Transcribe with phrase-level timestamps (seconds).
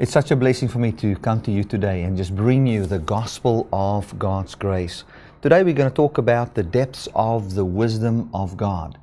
[0.00, 2.86] It's such a blessing for me to come to you today and just bring you
[2.86, 5.04] the gospel of God's grace.
[5.42, 8.96] Today we're going to talk about the depths of the wisdom of God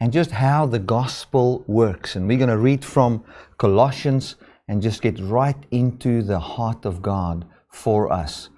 [0.00, 2.16] and just how the gospel works.
[2.16, 3.22] And we're going to read from
[3.58, 4.34] Colossians
[4.66, 8.48] and just get right into the heart of God for us.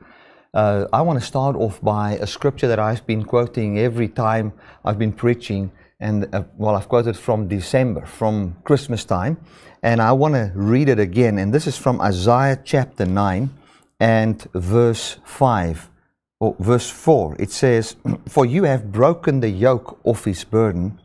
[0.55, 4.55] Uh, I want to start off by a scripture that I've been quoting every time
[4.83, 5.71] I've been preaching.
[6.01, 9.37] And uh, well, I've quoted from December, from Christmas time.
[9.83, 11.39] And I want to read it again.
[11.39, 13.51] And this is from Isaiah chapter 9
[13.99, 15.91] and verse 5
[16.39, 17.37] or verse 4.
[17.41, 17.97] It says,
[18.29, 21.01] For you have broken the yoke of his burden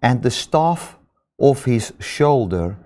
[0.00, 0.96] and the staff
[1.38, 2.78] of his shoulder,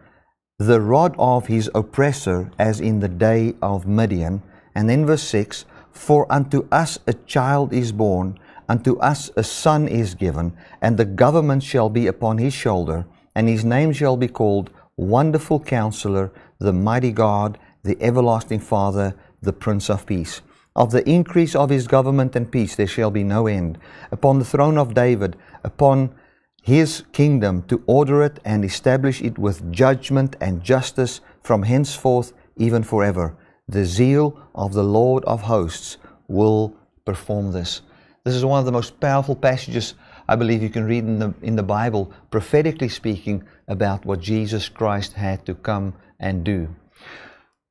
[0.59, 4.43] the rod of his oppressor, as in the day of Midian.
[4.75, 9.87] And then verse 6 For unto us a child is born, unto us a son
[9.87, 14.27] is given, and the government shall be upon his shoulder, and his name shall be
[14.27, 20.41] called Wonderful Counselor, the Mighty God, the Everlasting Father, the Prince of Peace.
[20.75, 23.79] Of the increase of his government and peace there shall be no end.
[24.11, 26.15] Upon the throne of David, upon
[26.63, 32.83] his kingdom, to order it and establish it with judgment and justice from henceforth, even
[32.83, 33.37] forever.
[33.69, 37.83] The zeal of the Lord of hosts will perform this.
[38.25, 39.95] This is one of the most powerful passages
[40.29, 44.69] I believe you can read in the, in the Bible, prophetically speaking, about what Jesus
[44.69, 46.69] Christ had to come and do.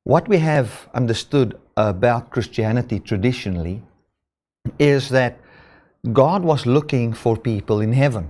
[0.04, 3.82] What we have understood about Christianity traditionally
[4.78, 5.38] is that
[6.12, 8.28] God was looking for people in heaven.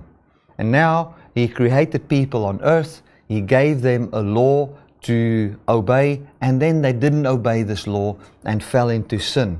[0.57, 4.69] And now He created people on earth, He gave them a law
[5.01, 9.59] to obey, and then they didn't obey this law and fell into sin.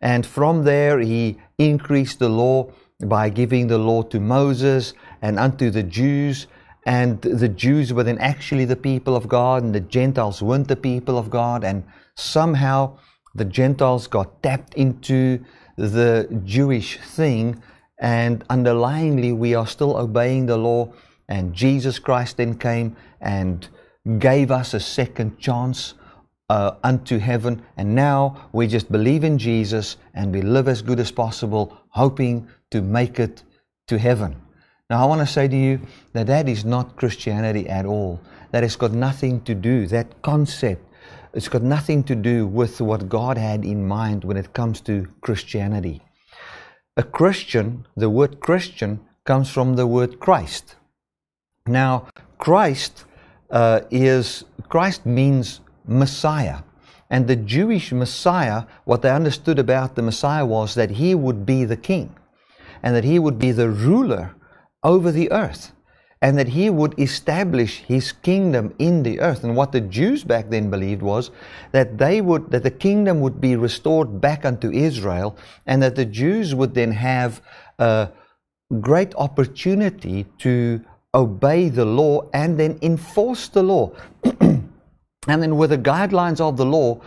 [0.00, 2.70] And from there, He increased the law
[3.04, 6.46] by giving the law to Moses and unto the Jews.
[6.86, 10.76] And the Jews were then actually the people of God, and the Gentiles weren't the
[10.76, 11.64] people of God.
[11.64, 11.82] And
[12.14, 12.98] somehow
[13.34, 15.44] the Gentiles got tapped into
[15.76, 17.60] the Jewish thing.
[17.98, 20.92] And underlyingly, we are still obeying the law.
[21.28, 23.68] And Jesus Christ then came and
[24.18, 25.94] gave us a second chance
[26.48, 27.62] uh, unto heaven.
[27.76, 32.46] And now we just believe in Jesus and we live as good as possible, hoping
[32.70, 33.42] to make it
[33.88, 34.45] to heaven.
[34.88, 35.80] Now, I want to say to you
[36.12, 38.20] that that is not Christianity at all.
[38.52, 40.82] That has got nothing to do, that concept,
[41.34, 45.06] it's got nothing to do with what God had in mind when it comes to
[45.20, 46.00] Christianity.
[46.96, 50.76] A Christian, the word Christian, comes from the word Christ.
[51.66, 52.08] Now,
[52.38, 53.04] Christ
[53.50, 56.60] uh, is, Christ means Messiah.
[57.10, 61.64] And the Jewish Messiah, what they understood about the Messiah was that he would be
[61.64, 62.14] the king
[62.82, 64.35] and that he would be the ruler
[64.86, 65.72] over the earth
[66.22, 69.44] and that he would establish his kingdom in the earth.
[69.44, 71.30] And what the jews back then believed was
[71.72, 75.36] that they would that the kingdom would be restored back unto israel
[75.66, 77.42] and that the jews would then have
[77.78, 78.08] a
[78.80, 80.80] great opportunity to
[81.14, 83.92] obey the law and then enforce the law.
[85.28, 87.00] And then with the guidelines of the law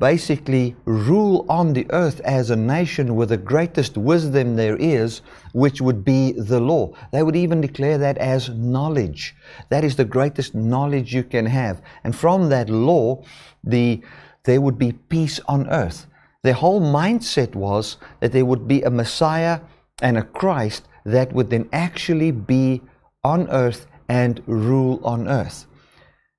[0.00, 5.20] basically rule on the earth as a nation with the greatest wisdom there is,
[5.52, 6.90] which would be the law.
[7.12, 9.36] They would even declare that as knowledge.
[9.68, 11.82] That is the greatest knowledge you can have.
[12.02, 13.22] And from that law,
[13.62, 14.00] the,
[14.44, 16.06] there would be peace on earth.
[16.42, 19.60] Their whole mindset was that there would be a Messiah
[20.00, 22.80] and a Christ that would then actually be
[23.22, 25.66] on earth and rule on earth.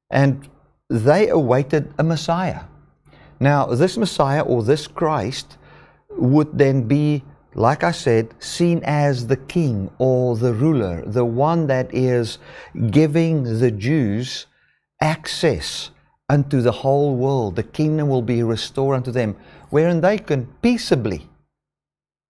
[0.10, 0.50] And
[0.90, 2.62] they awaited a Messiah.
[3.42, 5.58] Now, this Messiah or this Christ
[6.12, 7.24] would then be,
[7.56, 12.38] like I said, seen as the king or the ruler, the one that is
[12.92, 14.46] giving the Jews
[15.02, 15.90] access
[16.30, 17.56] unto the whole world.
[17.56, 19.36] The kingdom will be restored unto them,
[19.72, 21.28] wherein they can peaceably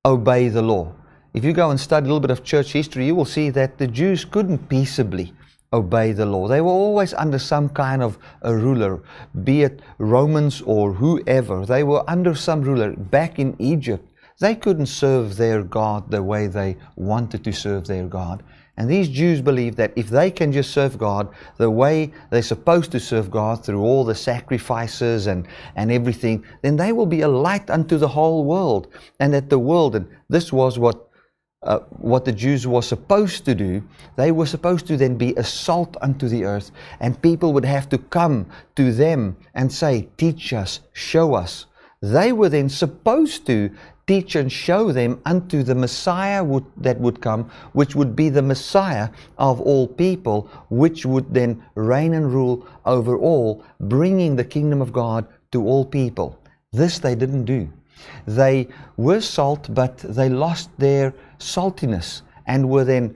[0.05, 0.93] obey the law.
[1.33, 3.79] If you go and study a little bit of church history, you will see that
[3.79, 5.33] the Jews couldn't peaceably
[5.73, 6.47] obey the law.
[6.47, 9.01] They were always under some kind of a ruler,
[9.43, 11.65] be it Romans or whoever.
[11.65, 12.91] They were under some ruler.
[12.91, 14.05] Back in Egypt,
[14.39, 18.43] they couldn't serve their God the way they wanted to serve their God.
[18.77, 22.91] And these Jews believed that if they can just serve God the way they're supposed
[22.93, 27.27] to serve God through all the sacrifices and, and everything, then they will be a
[27.27, 28.87] light unto the whole world.
[29.19, 31.10] And that the world, and this was what
[31.63, 33.83] uh, what the Jews were supposed to do,
[34.15, 37.87] they were supposed to then be a salt unto the earth, and people would have
[37.89, 41.67] to come to them and say, Teach us, show us.
[42.01, 43.69] They were then supposed to
[44.07, 48.41] teach and show them unto the Messiah would, that would come, which would be the
[48.41, 54.81] Messiah of all people, which would then reign and rule over all, bringing the kingdom
[54.81, 56.39] of God to all people.
[56.71, 57.69] This they didn't do.
[58.25, 58.67] They
[58.97, 63.15] were salt, but they lost their saltiness and were then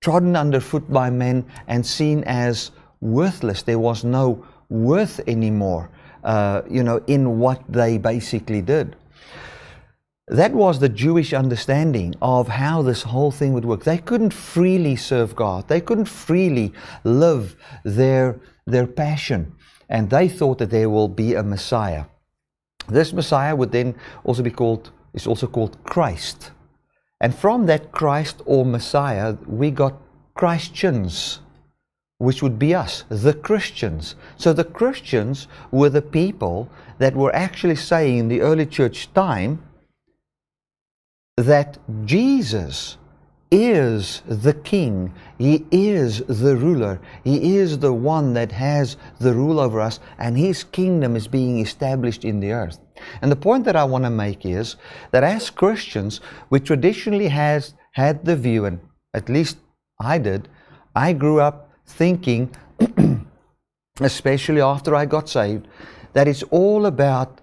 [0.00, 2.70] trodden underfoot by men and seen as
[3.00, 3.62] worthless.
[3.62, 5.90] There was no worth anymore,
[6.24, 8.96] uh, you know, in what they basically did.
[10.28, 13.82] That was the Jewish understanding of how this whole thing would work.
[13.82, 15.66] They couldn't freely serve God.
[15.66, 19.56] They couldn't freely live their, their passion.
[19.88, 22.04] And they thought that there will be a Messiah.
[22.88, 23.94] This Messiah would then
[24.24, 26.50] also be called, is also called Christ.
[27.20, 29.94] And from that Christ or Messiah, we got
[30.34, 31.40] Christians,
[32.18, 34.14] which would be us, the Christians.
[34.36, 39.62] So the Christians were the people that were actually saying in the early church time
[41.36, 42.96] that Jesus
[43.50, 45.12] is the king.
[45.38, 47.00] He is the ruler.
[47.24, 51.58] He is the one that has the rule over us, and his kingdom is being
[51.58, 52.78] established in the earth.
[53.22, 54.76] And the point that I want to make is
[55.10, 56.20] that as Christians,
[56.50, 58.80] we traditionally has had the view, and
[59.14, 59.58] at least
[60.00, 60.48] I did,
[60.94, 62.54] I grew up thinking,
[64.00, 65.66] especially after I got saved,
[66.12, 67.40] that it's all about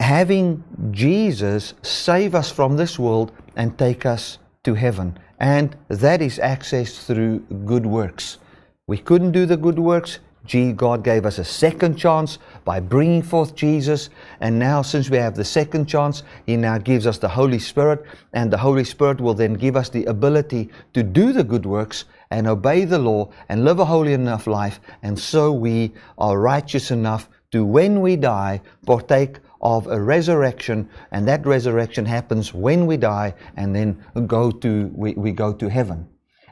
[0.00, 5.18] having Jesus save us from this world and take us to heaven.
[5.38, 8.38] And that is accessed through good works.
[8.86, 10.20] We couldn't do the good works.
[10.46, 14.10] Gee, God gave us a second chance by bringing forth Jesus.
[14.40, 18.04] And now, since we have the second chance, He now gives us the Holy Spirit.
[18.32, 22.04] And the Holy Spirit will then give us the ability to do the good works
[22.30, 24.78] and obey the law and live a holy enough life.
[25.02, 31.26] And so we are righteous enough to, when we die, partake of a resurrection, and
[31.26, 36.06] that resurrection happens when we die, and then go to we, we go to heaven.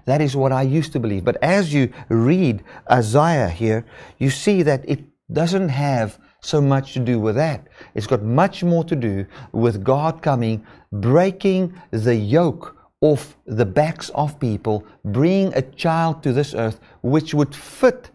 [0.07, 1.25] That is what I used to believe.
[1.25, 3.87] But as you read Isaiah here,
[4.19, 7.69] you see that it doesn't have so much to do with that.
[7.95, 14.11] It's got much more to do with God coming, breaking the yoke off the backs
[14.17, 18.11] of people, bringing a child to this earth which would fit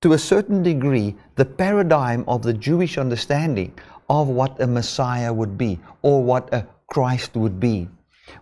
[0.00, 3.72] to a certain degree the paradigm of the Jewish understanding
[4.08, 7.88] of what a Messiah would be or what a Christ would be.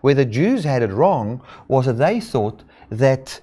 [0.01, 3.41] Where the Jews had it wrong was that they thought that,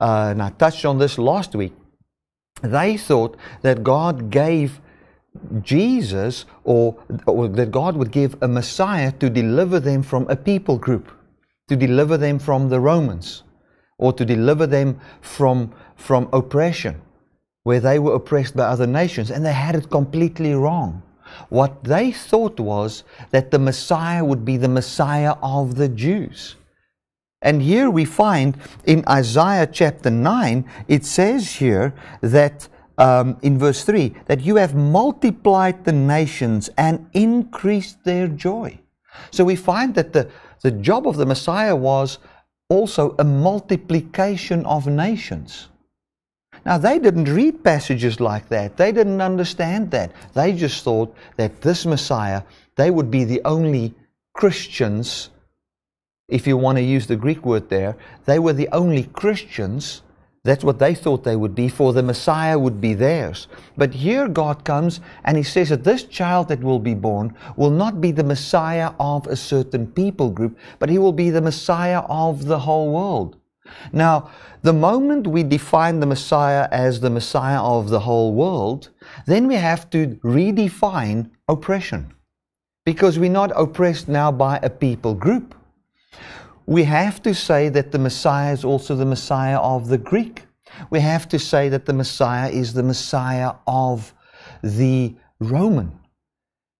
[0.00, 1.72] uh, and I touched on this last week,
[2.62, 4.80] they thought that God gave
[5.62, 10.78] Jesus or, or, that God would give a Messiah to deliver them from a people
[10.78, 11.10] group,
[11.68, 13.42] to deliver them from the Romans,
[13.98, 17.00] or to deliver them from, from oppression,
[17.64, 21.02] where they were oppressed by other nations, and they had it completely wrong.
[21.48, 26.56] What they thought was that the Messiah would be the Messiah of the Jews.
[27.42, 33.84] And here we find in Isaiah chapter 9, it says here that um, in verse
[33.84, 38.78] 3 that you have multiplied the nations and increased their joy.
[39.30, 40.30] So we find that the,
[40.62, 42.18] the job of the Messiah was
[42.68, 45.68] also a multiplication of nations.
[46.64, 48.76] Now, they didn't read passages like that.
[48.76, 50.12] They didn't understand that.
[50.32, 52.42] They just thought that this Messiah,
[52.76, 53.94] they would be the only
[54.32, 55.30] Christians,
[56.28, 60.02] if you want to use the Greek word there, they were the only Christians.
[60.42, 63.46] That's what they thought they would be, for the Messiah would be theirs.
[63.76, 67.70] But here God comes and He says that this child that will be born will
[67.70, 72.00] not be the Messiah of a certain people group, but He will be the Messiah
[72.08, 73.36] of the whole world.
[73.92, 74.30] Now,
[74.62, 78.90] the moment we define the Messiah as the Messiah of the whole world,
[79.26, 82.12] then we have to redefine oppression.
[82.84, 85.54] Because we're not oppressed now by a people group.
[86.66, 90.44] We have to say that the Messiah is also the Messiah of the Greek.
[90.90, 94.12] We have to say that the Messiah is the Messiah of
[94.62, 95.98] the Roman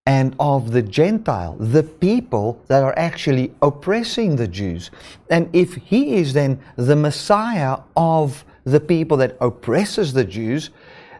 [0.06, 4.90] and of the Gentile, the people that are actually oppressing the Jews.
[5.30, 10.70] And if he is then the Messiah of the people that oppresses the Jews,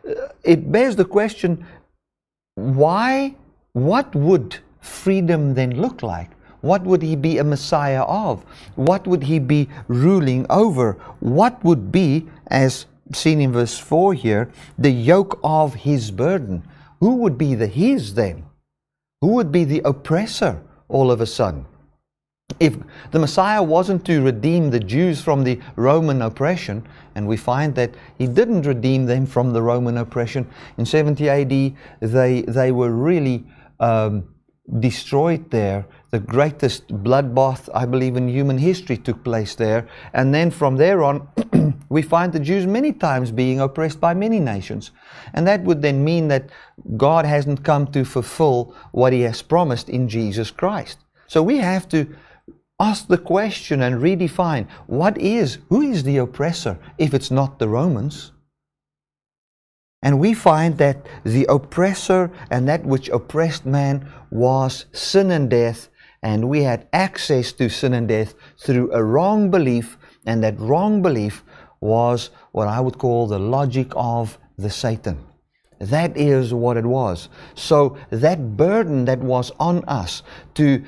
[0.07, 1.65] uh, it bears the question
[2.57, 3.35] why,
[3.73, 6.31] what would freedom then look like?
[6.61, 8.45] What would he be a Messiah of?
[8.75, 10.93] What would he be ruling over?
[11.21, 16.63] What would be, as seen in verse 4 here, the yoke of his burden?
[17.01, 18.45] Who would be the his then?
[19.25, 21.65] Who would be the oppressor all of a sudden?
[22.61, 22.77] If
[23.11, 27.95] the Messiah wasn't to redeem the Jews from the Roman oppression, and we find that
[28.19, 33.47] he didn't redeem them from the Roman oppression, in 70 AD they, they were really
[33.81, 34.29] um,
[34.79, 35.87] destroyed there.
[36.15, 39.89] The greatest bloodbath, I believe, in human history took place there.
[40.13, 41.27] And then from there on,
[41.89, 44.93] we find the Jews many times being oppressed by many nations.
[45.33, 46.51] And that would then mean that
[46.97, 50.99] God hasn't come to fulfill what He has promised in Jesus Christ.
[51.27, 52.07] So we have to
[52.79, 57.69] ask the question and redefine what is, who is the oppressor if it's not the
[57.69, 58.31] Romans?
[60.01, 65.89] And we find that the oppressor and that which oppressed man was sin and death,
[66.25, 71.03] and we had access to sin and death through a wrong belief, and that wrong
[71.03, 71.45] belief
[71.81, 75.19] was what I would call the logic of the Satan.
[75.81, 77.29] That is what it was.
[77.55, 80.23] So that burden that was on us
[80.55, 80.83] to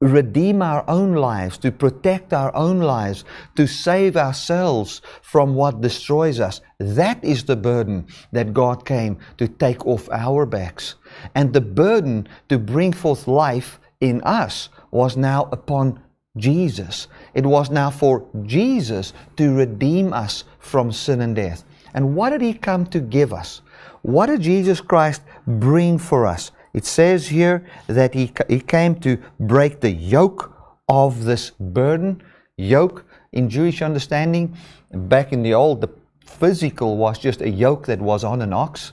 [0.00, 3.24] redeem our own lives, to protect our own lives,
[3.54, 6.60] to save ourselves from what destroys us.
[6.80, 10.96] That is the burden that God came to take off our backs.
[11.36, 16.02] And the burden to bring forth life in us was now upon
[16.36, 17.08] Jesus.
[17.34, 21.64] It was now for Jesus to redeem us from sin and death.
[21.94, 23.62] And what did He come to give us?
[24.02, 26.50] What did Jesus Christ bring for us?
[26.74, 30.52] It says here that he, he came to break the yoke
[30.88, 32.22] of this burden.
[32.56, 34.56] Yoke, in Jewish understanding,
[34.90, 35.88] back in the old, the
[36.24, 38.92] physical was just a yoke that was on an ox.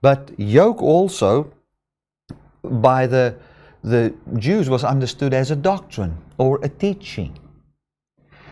[0.00, 1.52] But yoke also,
[2.62, 3.34] by the,
[3.82, 7.38] the Jews, was understood as a doctrine or a teaching.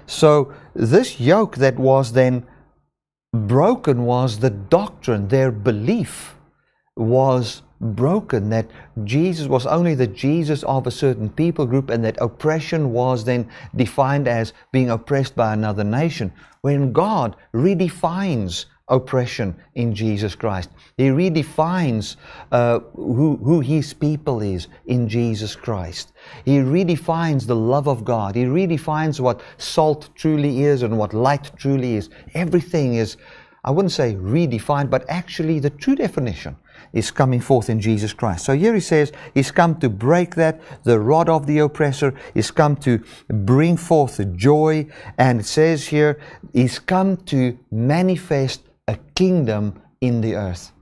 [0.06, 2.46] So this yoke that was then
[3.32, 6.36] broken was the doctrine, their belief
[6.96, 8.70] was broken, that
[9.04, 13.50] Jesus was only the Jesus of a certain people group, and that oppression was then
[13.74, 16.32] defined as being oppressed by another nation.
[16.62, 22.16] When God redefines oppression in Jesus Christ, He redefines
[22.52, 26.12] uh, who, who His people is in Jesus Christ.
[26.44, 28.36] He redefines the love of God.
[28.36, 32.10] He redefines what salt truly is and what light truly is.
[32.34, 33.16] Everything is,
[33.64, 36.56] I wouldn't say redefined, but actually the true definition
[36.92, 38.44] is coming forth in Jesus Christ.
[38.44, 42.52] So here he says, He's come to break that, the rod of the oppressor, He's
[42.52, 44.86] come to bring forth joy,
[45.18, 46.20] and it says here,
[46.52, 50.72] He's come to manifest a kingdom in the earth.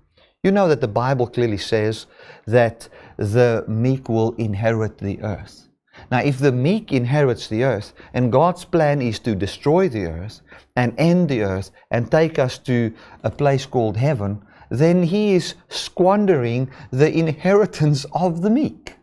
[0.43, 2.07] You know that the Bible clearly says
[2.47, 5.69] that the meek will inherit the earth.
[6.11, 10.41] Now, if the meek inherits the earth, and God's plan is to destroy the earth
[10.77, 12.93] and end the earth and take us to
[13.23, 18.95] a place called heaven, then he is squandering the inheritance of the meek.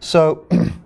[0.00, 0.46] So,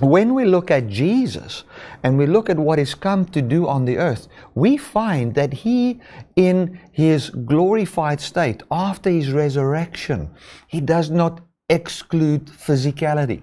[0.00, 1.64] when we look at Jesus
[2.02, 5.52] and we look at what he's come to do on the earth, we find that
[5.52, 6.00] he,
[6.34, 10.30] in his glorified state, after his resurrection,
[10.66, 13.42] he does not exclude physicality.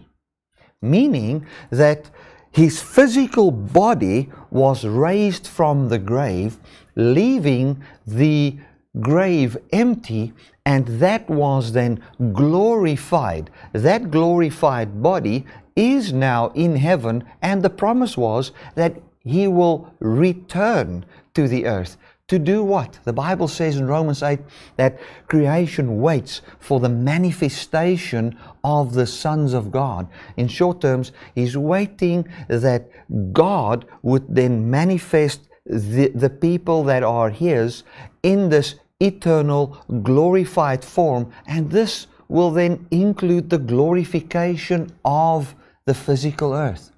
[0.81, 2.09] Meaning that
[2.51, 6.57] his physical body was raised from the grave,
[6.95, 8.57] leaving the
[8.99, 10.33] grave empty,
[10.65, 13.49] and that was then glorified.
[13.73, 15.45] That glorified body
[15.75, 21.97] is now in heaven, and the promise was that he will return to the earth.
[22.27, 22.97] To do what?
[23.03, 24.39] The Bible says in Romans 8
[24.77, 30.07] that creation waits for the manifestation of the sons of God.
[30.37, 32.89] In short terms, He's waiting that
[33.33, 37.83] God would then manifest the, the people that are His
[38.23, 41.31] in this eternal, glorified form.
[41.47, 46.91] And this will then include the glorification of the physical earth.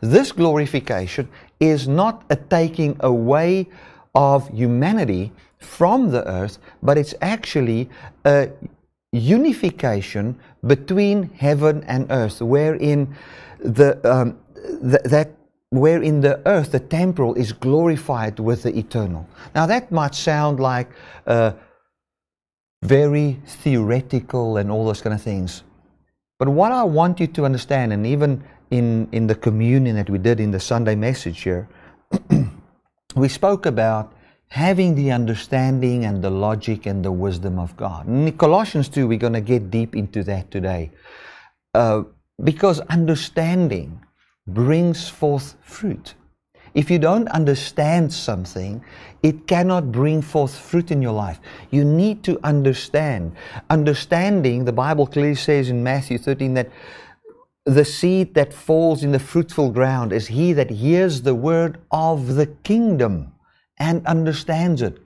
[0.00, 1.28] This glorification
[1.60, 3.68] is not a taking away
[4.14, 7.88] of humanity from the earth, but it's actually
[8.24, 8.48] a
[9.12, 13.14] unification between heaven and earth, wherein
[13.58, 14.38] the, um,
[14.80, 15.30] th- that
[15.72, 19.26] where in the earth the temporal is glorified with the eternal.
[19.54, 20.90] Now that might sound like
[21.26, 21.52] uh,
[22.82, 25.62] very theoretical and all those kind of things.
[26.38, 30.18] But what I want you to understand, and even in, in the communion that we
[30.18, 31.66] did in the Sunday message here,
[33.16, 34.12] we spoke about
[34.48, 38.06] having the understanding and the logic and the wisdom of God.
[38.06, 40.90] In Colossians 2, we're going to get deep into that today.
[41.72, 42.02] Uh,
[42.44, 43.98] because understanding
[44.46, 46.14] brings forth fruit.
[46.74, 48.82] If you don't understand something,
[49.22, 51.38] it cannot bring forth fruit in your life.
[51.70, 53.36] You need to understand.
[53.68, 56.70] Understanding, the Bible clearly says in Matthew 13 that
[57.64, 62.34] the seed that falls in the fruitful ground is he that hears the word of
[62.34, 63.32] the kingdom
[63.78, 64.98] and understands it.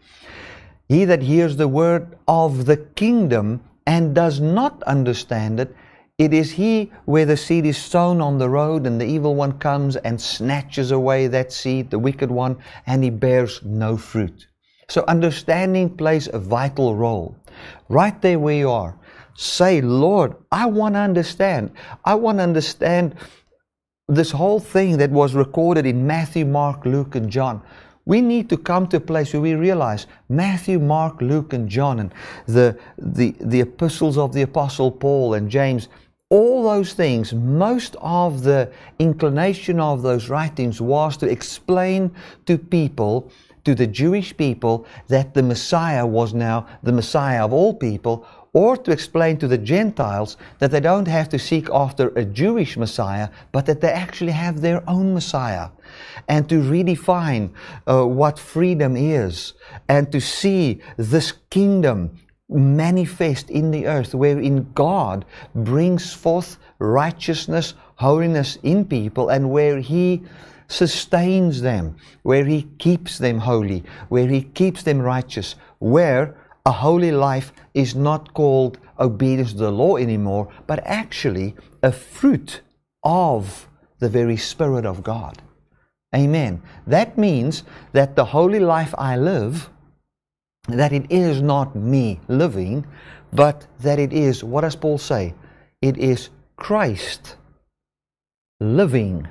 [0.88, 5.74] He that hears the word of the kingdom and does not understand it
[6.18, 9.58] It is he where the seed is sown on the road and the evil one
[9.58, 12.56] comes and snatches away that seed, the wicked one,
[12.86, 14.46] and he bears no fruit.
[14.88, 17.36] So understanding plays a vital role.
[17.90, 18.98] Right there where you are,
[19.34, 21.72] say, Lord, I want to understand.
[22.06, 23.14] I want to understand
[24.08, 27.60] this whole thing that was recorded in Matthew, Mark, Luke, and John.
[28.06, 31.98] We need to come to a place where we realize Matthew, Mark, Luke, and John,
[31.98, 32.14] and
[32.46, 35.88] the, the, the epistles of the Apostle Paul and James,
[36.28, 42.10] all those things, most of the inclination of those writings was to explain
[42.46, 43.30] to people,
[43.64, 48.76] to the Jewish people, that the Messiah was now the Messiah of all people, or
[48.76, 53.28] to explain to the Gentiles that they don't have to seek after a Jewish Messiah,
[53.52, 55.68] but that they actually have their own Messiah.
[56.26, 57.50] And to redefine
[57.86, 59.52] uh, what freedom is,
[59.88, 65.24] and to see this kingdom manifest in the earth, wherein God
[65.54, 70.22] brings forth righteousness, holiness in people, and where He
[70.68, 77.12] sustains them, where He keeps them holy, where He keeps them righteous, where a holy
[77.12, 82.60] life is not called obedience to the law anymore, but actually a fruit
[83.02, 85.42] of the very Spirit of God.
[86.14, 86.62] Amen.
[86.86, 89.70] That means that the holy life I live,
[90.68, 92.86] that it is not me living,
[93.32, 95.34] but that it is, what does Paul say?
[95.82, 97.36] It is Christ
[98.60, 99.28] living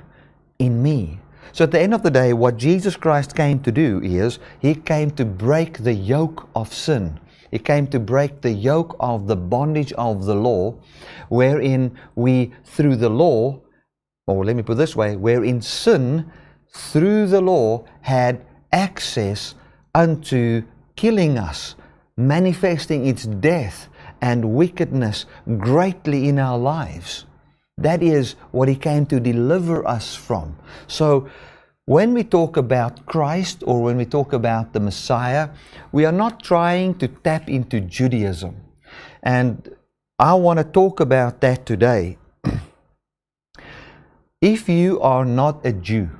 [0.58, 1.20] in me.
[1.52, 4.74] So at the end of the day, what Jesus Christ came to do is, He
[4.74, 7.18] came to break the yoke of sin.
[7.50, 10.74] He came to break the yoke of the bondage of the law,
[11.28, 13.60] wherein we, through the law,
[14.26, 16.30] or let me put this way, wherein sin,
[16.68, 19.54] through the law, had access
[19.94, 20.62] unto
[20.96, 21.74] killing us,
[22.16, 23.88] manifesting its death
[24.20, 25.26] and wickedness
[25.58, 27.26] greatly in our lives.
[27.78, 30.56] That is what He came to deliver us from.
[30.86, 31.28] So,
[31.84, 35.50] when we talk about Christ or when we talk about the Messiah,
[35.92, 38.56] we are not trying to tap into Judaism.
[39.22, 39.76] And
[40.18, 42.18] I want to talk about that today.
[44.40, 46.10] if you are not a Jew,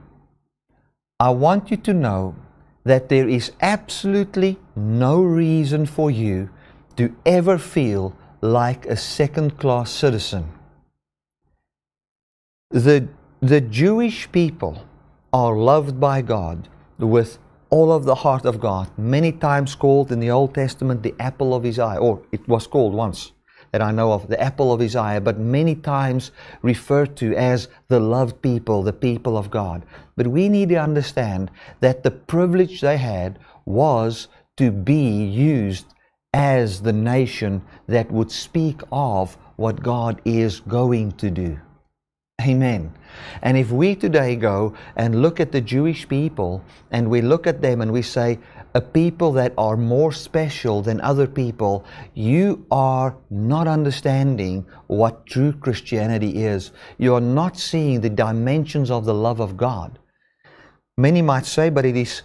[1.19, 2.37] I want you to know
[2.85, 6.51] that there is absolutely no reason for you
[6.97, 10.53] to ever feel like a second class citizen.
[12.71, 13.09] The,
[13.41, 14.87] the Jewish people
[15.33, 17.39] are loved by God with
[17.71, 21.55] all of the heart of God, many times called in the Old Testament the apple
[21.55, 23.33] of his eye, or it was called once
[23.73, 26.31] that I know of, the apple of his eye, but many times
[26.63, 29.85] referred to as the loved people, the people of God.
[30.17, 35.87] But we need to understand that the privilege they had was to be used
[36.33, 41.59] as the nation that would speak of what God is going to do.
[42.43, 42.93] Amen.
[43.41, 47.63] And if we today go and look at the Jewish people and we look at
[47.63, 48.39] them and we say,
[48.75, 55.53] a people that are more special than other people, you are not understanding what true
[55.55, 56.73] Christianity is.
[56.99, 59.99] You are not seeing the dimensions of the love of God.
[60.99, 62.21] Many might say, but it is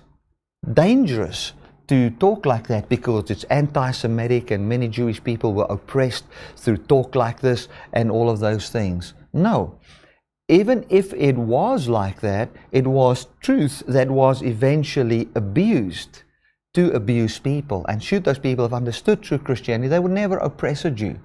[0.74, 1.54] dangerous
[1.92, 6.24] to talk like that because it's anti Semitic and many Jewish people were oppressed
[6.56, 9.14] through talk like this and all of those things.
[9.34, 9.78] No,
[10.48, 16.24] even if it was like that, it was truth that was eventually abused
[16.76, 17.86] to abuse people.
[17.88, 21.20] And should those people have understood true Christianity, they would never oppress a Jew.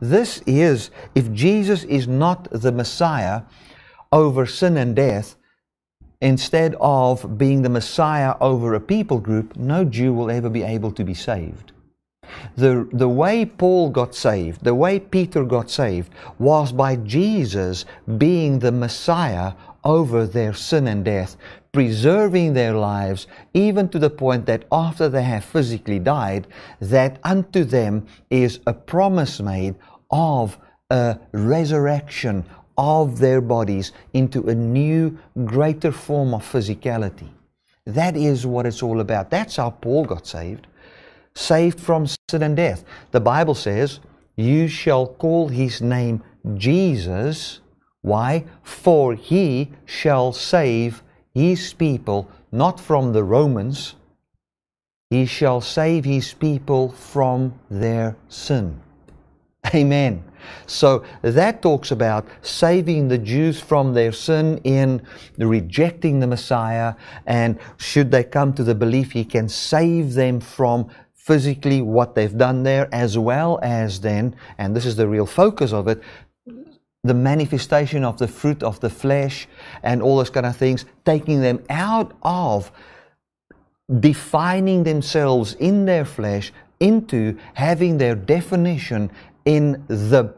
[0.00, 3.42] This is, if Jesus is not the Messiah
[4.12, 5.34] over sin and death,
[6.22, 10.92] instead of being the Messiah over a people group, no Jew will ever be able
[10.92, 11.72] to be saved.
[12.56, 17.84] The, the way Paul got saved, the way Peter got saved, was by Jesus
[18.16, 19.52] being the Messiah
[19.84, 21.36] over their sin and death,
[21.72, 26.46] preserving their lives, even to the point that after they have physically died,
[26.80, 29.74] that unto them is a promise made
[30.10, 30.56] of
[30.88, 32.44] a resurrection
[32.76, 37.28] of their bodies into a new, greater form of physicality.
[37.86, 39.30] That is what it's all about.
[39.30, 40.66] That's how Paul got saved
[41.34, 42.84] saved from sin and death.
[43.10, 44.00] The Bible says,
[44.36, 46.22] You shall call his name
[46.54, 47.60] Jesus.
[48.02, 48.44] Why?
[48.62, 51.02] For he shall save
[51.34, 53.94] his people not from the Romans,
[55.08, 58.81] he shall save his people from their sin.
[59.74, 60.24] Amen.
[60.66, 65.02] So that talks about saving the Jews from their sin in
[65.38, 66.94] rejecting the Messiah,
[67.26, 72.36] and should they come to the belief, He can save them from physically what they've
[72.36, 76.02] done there, as well as then, and this is the real focus of it,
[77.04, 79.46] the manifestation of the fruit of the flesh
[79.82, 82.72] and all those kind of things, taking them out of
[84.00, 89.10] defining themselves in their flesh into having their definition
[89.44, 90.34] in the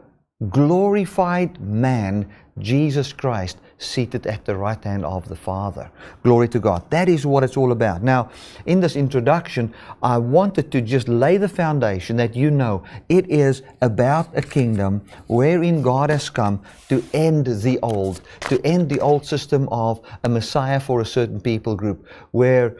[0.49, 5.91] glorified man, Jesus Christ, seated at the right hand of the Father.
[6.23, 6.89] Glory to God.
[6.91, 8.03] That is what it's all about.
[8.03, 8.29] Now,
[8.65, 13.63] in this introduction, I wanted to just lay the foundation that you know it is
[13.81, 19.25] about a kingdom wherein God has come to end the old, to end the old
[19.25, 22.77] system of a Messiah for a certain people group, where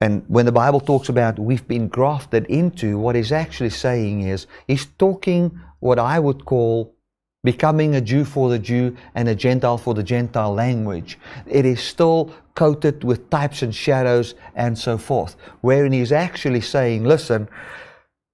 [0.00, 4.46] and when the Bible talks about we've been grafted into, what he's actually saying is,
[4.66, 6.94] he's talking what I would call
[7.42, 11.18] becoming a Jew for the Jew and a Gentile for the Gentile language.
[11.46, 17.04] It is still coated with types and shadows and so forth, wherein he's actually saying,
[17.04, 17.48] listen,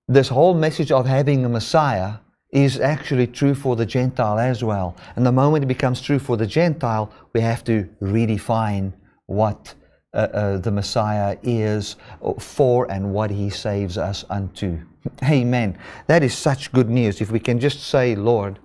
[0.08, 2.14] this whole message of having a Messiah
[2.52, 4.96] is actually true for the Gentile as well.
[5.16, 8.92] And the moment it becomes true for the Gentile, we have to redefine
[9.26, 9.74] what
[10.16, 11.96] uh, uh, the Messiah is
[12.38, 14.78] for and what he saves us unto.
[15.24, 15.76] Amen.
[16.06, 17.20] That is such good news.
[17.20, 18.58] If we can just say, Lord,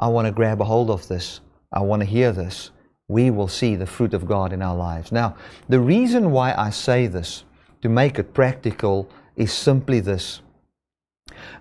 [0.00, 1.40] I want to grab a hold of this,
[1.72, 2.72] I want to hear this,
[3.06, 5.12] we will see the fruit of God in our lives.
[5.12, 5.36] Now,
[5.68, 7.44] the reason why I say this,
[7.82, 10.40] to make it practical, is simply this.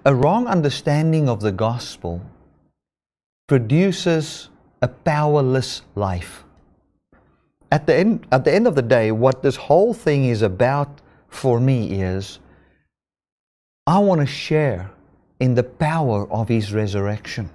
[0.03, 2.21] A wrong understanding of the gospel
[3.47, 4.49] produces
[4.81, 6.43] a powerless life
[7.71, 11.01] at the end at the end of the day, what this whole thing is about
[11.27, 12.39] for me is
[13.87, 14.91] I want to share
[15.39, 17.49] in the power of his resurrection.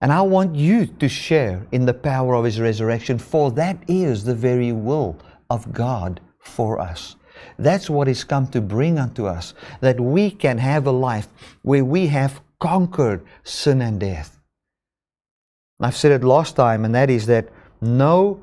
[0.00, 4.24] And I want you to share in the power of his resurrection, for that is
[4.24, 5.16] the very will
[5.50, 7.16] of God for us.
[7.58, 11.28] That's what He's come to bring unto us, that we can have a life
[11.62, 14.38] where we have conquered sin and death.
[15.80, 17.48] I've said it last time, and that is that
[17.80, 18.40] no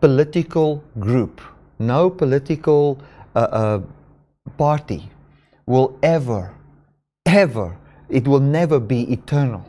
[0.00, 1.40] political group,
[1.78, 2.98] no political
[3.34, 3.80] uh, uh,
[4.56, 5.08] party
[5.66, 6.54] will ever,
[7.26, 7.76] ever,
[8.08, 9.64] it will never be eternal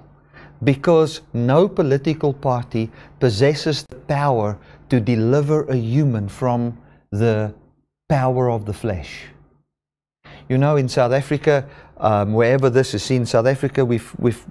[0.64, 4.58] because no political party possesses the power
[4.90, 6.78] to deliver a human from
[7.12, 7.54] the
[8.10, 9.26] power of the flesh.
[10.48, 14.46] You know, in South Africa, um, wherever this is seen, South Africa, we've, we've,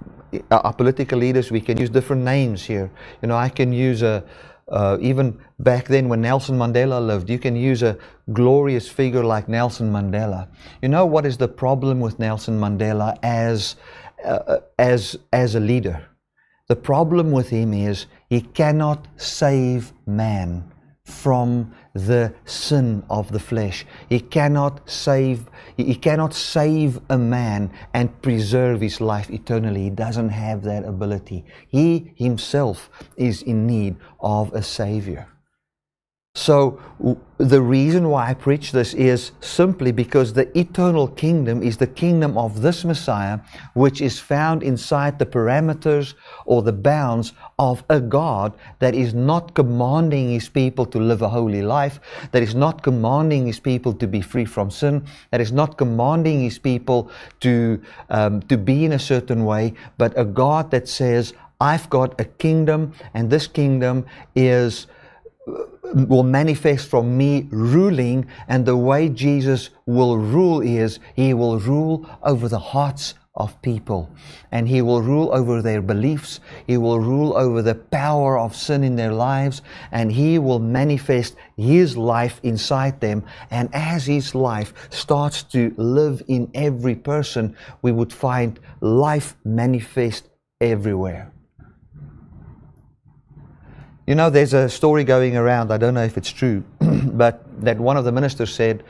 [0.51, 2.91] our political leaders, we can use different names here.
[3.21, 4.23] You know, I can use a,
[4.67, 7.97] uh, even back then when Nelson Mandela lived, you can use a
[8.33, 10.47] glorious figure like Nelson Mandela.
[10.81, 13.75] You know what is the problem with Nelson Mandela as,
[14.23, 16.07] uh, as, as a leader?
[16.67, 20.71] The problem with him is he cannot save man
[21.03, 23.85] from the sin of the flesh.
[24.09, 29.83] He cannot save he cannot save a man and preserve his life eternally.
[29.83, 31.45] He doesn't have that ability.
[31.67, 35.27] He himself is in need of a savior.
[36.37, 36.79] So,
[37.37, 42.37] the reason why I preach this is simply because the eternal kingdom is the kingdom
[42.37, 43.39] of this Messiah,
[43.73, 46.13] which is found inside the parameters
[46.45, 51.29] or the bounds of a God that is not commanding his people to live a
[51.29, 52.01] holy life,
[52.33, 56.41] that is not commanding his people to be free from sin, that is not commanding
[56.41, 61.33] his people to, um, to be in a certain way, but a God that says,
[61.61, 64.87] I've got a kingdom, and this kingdom is
[65.45, 72.09] will manifest from me ruling, and the way Jesus will rule is he will rule
[72.23, 74.09] over the hearts of people
[74.51, 78.83] and he will rule over their beliefs he will rule over the power of sin
[78.83, 83.23] in their lives and he will manifest his life inside them.
[83.51, 90.29] And as his life starts to live in every person we would find life manifest
[90.61, 91.34] everywhere
[94.07, 97.79] you know, there's a story going around, I don't know if it's true, but that
[97.79, 98.83] one of the ministers said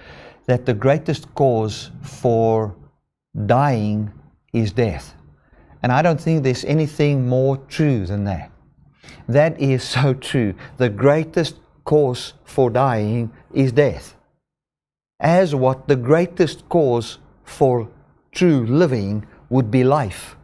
[0.46, 2.76] that the greatest cause for
[3.46, 4.12] dying
[4.54, 5.16] is death.
[5.82, 8.52] And I don't think there's anything more true than that.
[9.28, 10.54] That is so true.
[10.78, 14.16] The greatest cause for dying is death.
[15.20, 17.90] As what the greatest cause for
[18.32, 20.36] true living would be life.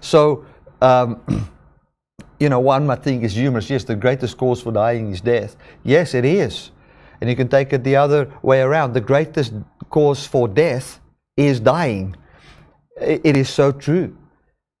[0.00, 0.46] So,
[0.80, 1.20] um,
[2.38, 3.68] you know, one might think is humorous.
[3.68, 5.56] Yes, the greatest cause for dying is death.
[5.82, 6.70] Yes, it is.
[7.20, 8.92] And you can take it the other way around.
[8.92, 9.52] The greatest
[9.90, 11.00] cause for death
[11.36, 12.16] is dying.
[13.00, 14.16] It is so true.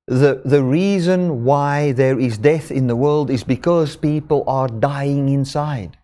[0.06, 5.28] The, the reason why there is death in the world is because people are dying
[5.28, 5.98] inside.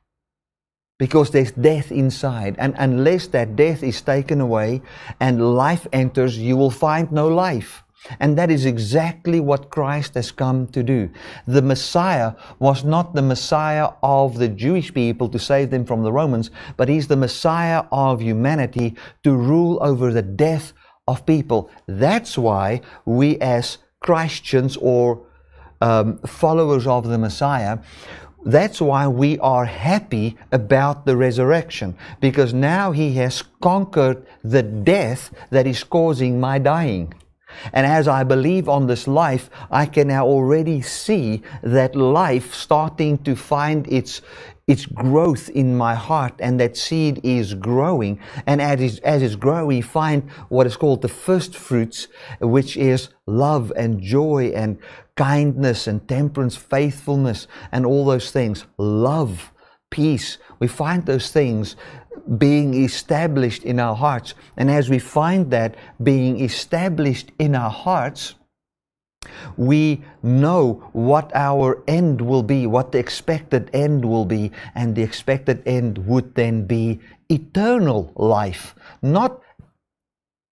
[0.99, 2.57] Because there's death inside.
[2.59, 4.83] And unless that death is taken away
[5.21, 7.84] and life enters, you will find no life.
[8.21, 11.11] And that is exactly what Christ has come to do.
[11.47, 16.13] The Messiah was not the Messiah of the Jewish people to save them from the
[16.13, 20.73] Romans, but he's the Messiah of humanity to rule over the death
[21.09, 21.71] of people.
[21.87, 25.27] That's why we as Christians or
[25.81, 27.79] um, followers of the Messiah,
[28.45, 35.31] that's why we are happy about the resurrection because now he has conquered the death
[35.49, 37.15] that is causing my dying.
[37.73, 43.19] And as I believe on this life, I can now already see that life starting
[43.19, 44.23] to find its,
[44.67, 48.21] its growth in my heart and that seed is growing.
[48.47, 52.09] And as it's, as it's growing, we find what is called the first fruits,
[52.41, 54.79] which is love and joy and
[55.17, 58.67] kindness and temperance, faithfulness and all those things.
[58.79, 59.53] Love,
[59.95, 60.39] peace.
[60.59, 61.77] We find those things
[62.37, 64.35] being established in our hearts.
[64.57, 68.35] And as we find that being established in our hearts,
[69.57, 75.03] we know what our end will be, what the expected end will be, and the
[75.03, 79.41] expected end would then be eternal life, not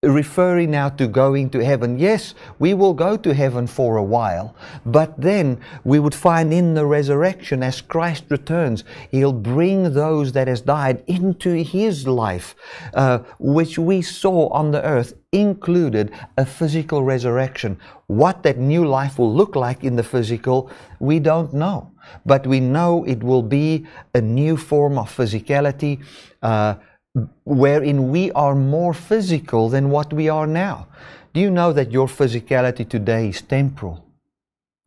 [0.02, 1.98] referring now to going to heaven.
[1.98, 6.74] Yes, we will go to heaven for a while, but then we would find in
[6.74, 12.56] the resurrection as Christ returns, He'll bring those that has died into His life,
[12.94, 17.78] uh, which we saw on the earth included a physical resurrection.
[18.08, 21.92] What that new life will look like in the physical, we don't know.
[22.26, 26.02] But we know it will be a new form of physicality.
[26.42, 26.74] Uh,
[27.44, 30.86] wherein we are more physical than what we are now.
[31.34, 34.04] Do you know that your physicality today is temporal?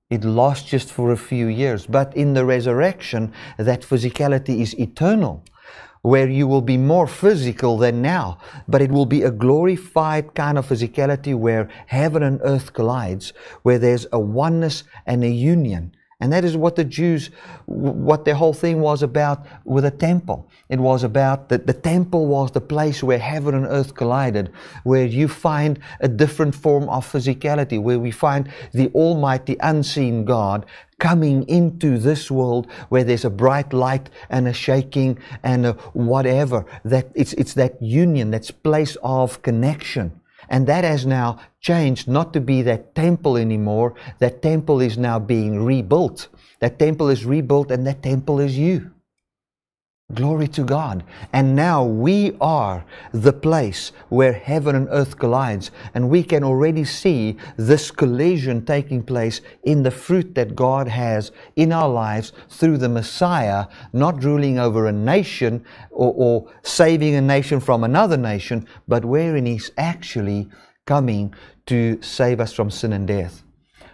[0.10, 5.44] It lasts just for a few years, but in the resurrection, that physicality is eternal,
[6.04, 10.60] where you will be more physical than now, but it will be a glorified kind
[10.60, 13.34] of physicality where heaven and earth collides,
[13.64, 15.96] where there's a oneness and a union.
[16.26, 17.30] And that is what the Jews,
[17.68, 20.50] what their whole thing was about with the temple.
[20.70, 24.52] It was about that the temple was the place where heaven and earth collided,
[24.86, 30.66] where you find a different form of physicality, where we find the Almighty unseen God
[30.98, 36.66] coming into this world where there's a bright light and a shaking and a whatever.
[36.84, 40.20] That it's, it's that union, that's place of connection.
[40.50, 43.96] And that has now changed not to be that temple anymore.
[44.20, 46.28] That temple is now being rebuilt.
[46.60, 48.95] That temple is rebuilt and that temple is you.
[50.14, 51.04] Glory to God.
[51.34, 55.72] And now we are the place where heaven and earth collides.
[55.96, 61.32] And we can already see this collision taking place in the fruit that God has
[61.56, 67.22] in our lives through the Messiah, not ruling over a nation or, or saving a
[67.22, 70.48] nation from another nation, but wherein He's actually
[70.86, 71.34] coming
[71.66, 73.42] to save us from sin and death.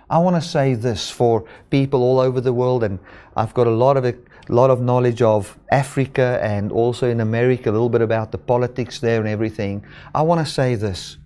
[0.10, 3.00] I want to say this for people all over the world, and
[3.38, 4.04] I've got a lot of
[4.52, 8.38] a lot of knowledge of Africa and also in America, a little bit about the
[8.38, 9.84] politics there and everything.
[10.14, 11.18] I want to say this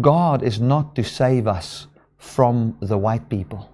[0.00, 1.86] God is not to save us
[2.18, 3.70] from the white people.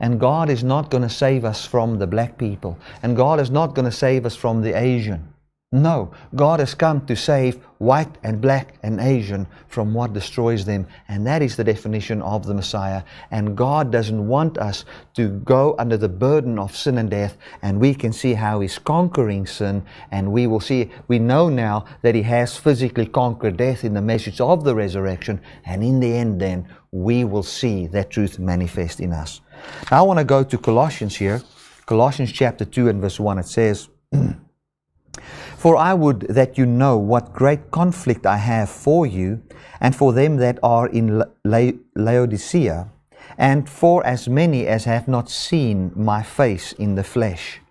[0.00, 2.76] And God is not going to save us from the black people.
[3.02, 5.33] And God is not going to save us from the Asian.
[5.74, 10.86] No, God has come to save white and black and Asian from what destroys them.
[11.08, 13.02] And that is the definition of the Messiah.
[13.32, 14.84] And God doesn't want us
[15.14, 17.36] to go under the burden of sin and death.
[17.60, 19.84] And we can see how He's conquering sin.
[20.12, 24.00] And we will see, we know now that He has physically conquered death in the
[24.00, 25.40] message of the resurrection.
[25.66, 29.40] And in the end, then, we will see that truth manifest in us.
[29.90, 31.42] Now, I want to go to Colossians here.
[31.86, 33.40] Colossians chapter 2 and verse 1.
[33.40, 33.88] It says,
[35.64, 39.40] For I would that you know what great conflict I have for you,
[39.80, 42.90] and for them that are in La- Laodicea,
[43.38, 47.62] and for as many as have not seen my face in the flesh,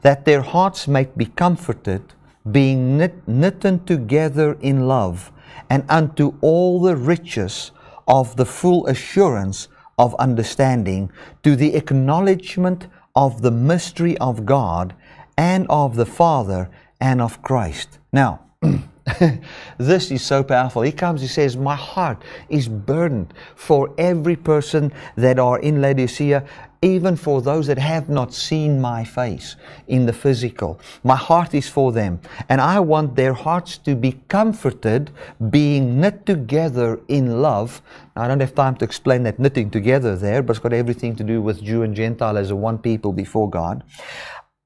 [0.00, 2.14] that their hearts might be comforted,
[2.50, 5.30] being knit, knitten together in love,
[5.68, 7.70] and unto all the riches
[8.08, 11.12] of the full assurance of understanding,
[11.42, 14.94] to the acknowledgement of the mystery of God
[15.36, 16.70] and of the Father
[17.04, 17.98] and of Christ.
[18.14, 18.40] Now,
[19.78, 20.80] this is so powerful.
[20.80, 26.46] He comes, he says, My heart is burdened for every person that are in Laodicea,
[26.80, 30.80] even for those that have not seen my face in the physical.
[31.02, 32.20] My heart is for them.
[32.48, 35.10] And I want their hearts to be comforted,
[35.50, 37.82] being knit together in love.
[38.16, 41.16] Now, I don't have time to explain that knitting together there, but it's got everything
[41.16, 43.84] to do with Jew and Gentile as a one people before God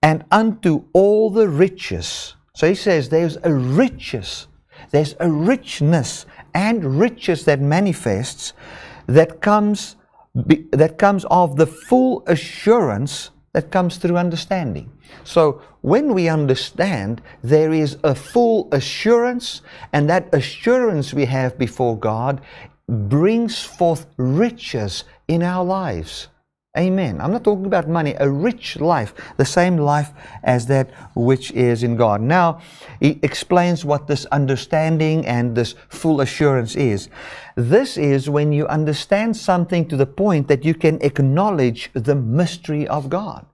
[0.03, 2.35] and unto all the riches.
[2.55, 4.49] So he says there's a riches,
[4.91, 8.53] there's a richness and riches that manifests
[9.07, 9.97] that comes
[10.35, 14.91] that comes of the full assurance that comes through understanding.
[15.25, 21.99] So when we understand, there is a full assurance, and that assurance we have before
[21.99, 22.41] God
[22.89, 26.29] brings forth riches in our lives.
[26.79, 27.21] Amen.
[27.21, 30.13] I'm not talking about money, a rich life, the same life
[30.45, 32.21] as that which is in God.
[32.21, 32.61] Now,
[33.01, 37.09] he explains what this understanding and this full assurance is.
[37.57, 42.87] This is when you understand something to the point that you can acknowledge the mystery
[42.87, 43.45] of God.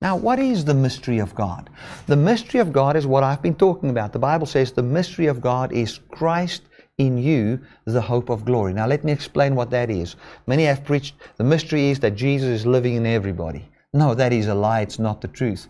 [0.00, 1.68] Now, what is the mystery of God?
[2.06, 4.12] The mystery of God is what I've been talking about.
[4.12, 6.62] The Bible says the mystery of God is Christ
[7.00, 8.74] in you the hope of glory.
[8.74, 10.16] Now, let me explain what that is.
[10.46, 13.64] Many have preached the mystery is that Jesus is living in everybody.
[13.94, 14.82] No, that is a lie.
[14.82, 15.66] It's not the truth.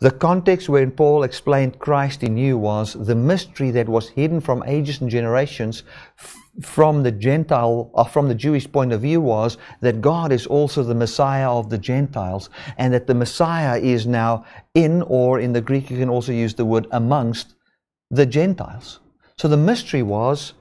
[0.00, 4.62] The context wherein Paul explained Christ in you was the mystery that was hidden from
[4.66, 5.84] ages and generations
[6.60, 10.82] from the Gentile or from the Jewish point of view was that God is also
[10.82, 15.62] the Messiah of the Gentiles and that the Messiah is now in or in the
[15.62, 17.54] Greek you can also use the word amongst
[18.10, 19.00] the Gentiles.
[19.36, 20.54] So the mystery was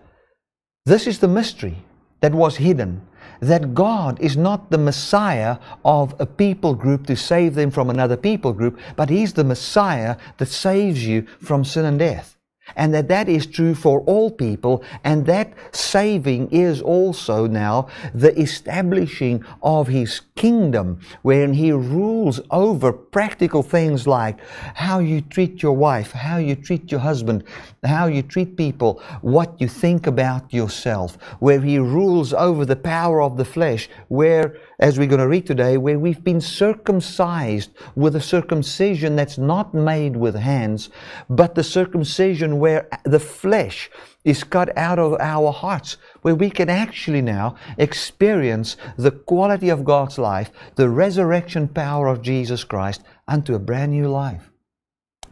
[0.86, 1.78] this is the mystery
[2.22, 3.08] that was hidden
[3.40, 8.18] that God is not the Messiah of a people group to save them from another
[8.18, 12.38] people group, but He's the Messiah that saves you from sin and death
[12.76, 18.38] and that that is true for all people and that saving is also now the
[18.40, 24.38] establishing of his kingdom wherein he rules over practical things like
[24.76, 27.44] how you treat your wife how you treat your husband
[27.84, 33.22] how you treat people what you think about yourself where he rules over the power
[33.22, 38.16] of the flesh where as we're going to read today, where we've been circumcised with
[38.16, 40.90] a circumcision that's not made with hands,
[41.30, 43.92] but the circumcision where the flesh
[44.26, 49.86] is cut out of our hearts, where we can actually now experience the quality of
[49.86, 54.52] God's life, the resurrection power of Jesus Christ, unto a brand new life.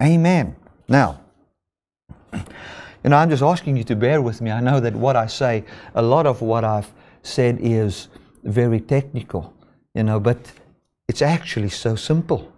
[0.01, 0.55] Amen.
[0.87, 1.21] Now,
[2.33, 4.51] you know, I'm just asking you to bear with me.
[4.51, 6.91] I know that what I say, a lot of what I've
[7.23, 8.09] said is
[8.43, 9.53] very technical,
[9.93, 10.51] you know, but
[11.07, 12.51] it's actually so simple.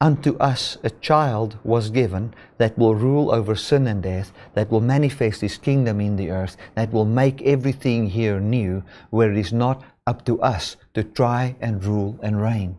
[0.00, 4.82] Unto us a child was given that will rule over sin and death, that will
[4.82, 9.52] manifest his kingdom in the earth, that will make everything here new, where it is
[9.52, 12.76] not up to us to try and rule and reign.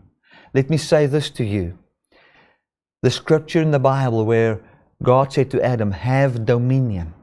[0.54, 1.78] Let me say this to you.
[3.02, 4.62] The scripture in the Bible where
[5.02, 7.14] God said to Adam, Have dominion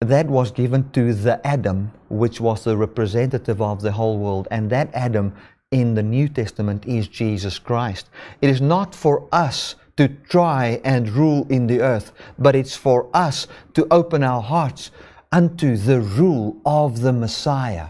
[0.00, 4.46] that was given to the Adam, which was the representative of the whole world.
[4.50, 5.34] And that Adam
[5.70, 8.08] in the New Testament is Jesus Christ.
[8.40, 13.08] It is not for us to try and rule in the earth, but it's for
[13.12, 14.92] us to open our hearts
[15.32, 17.88] unto the rule of the Messiah,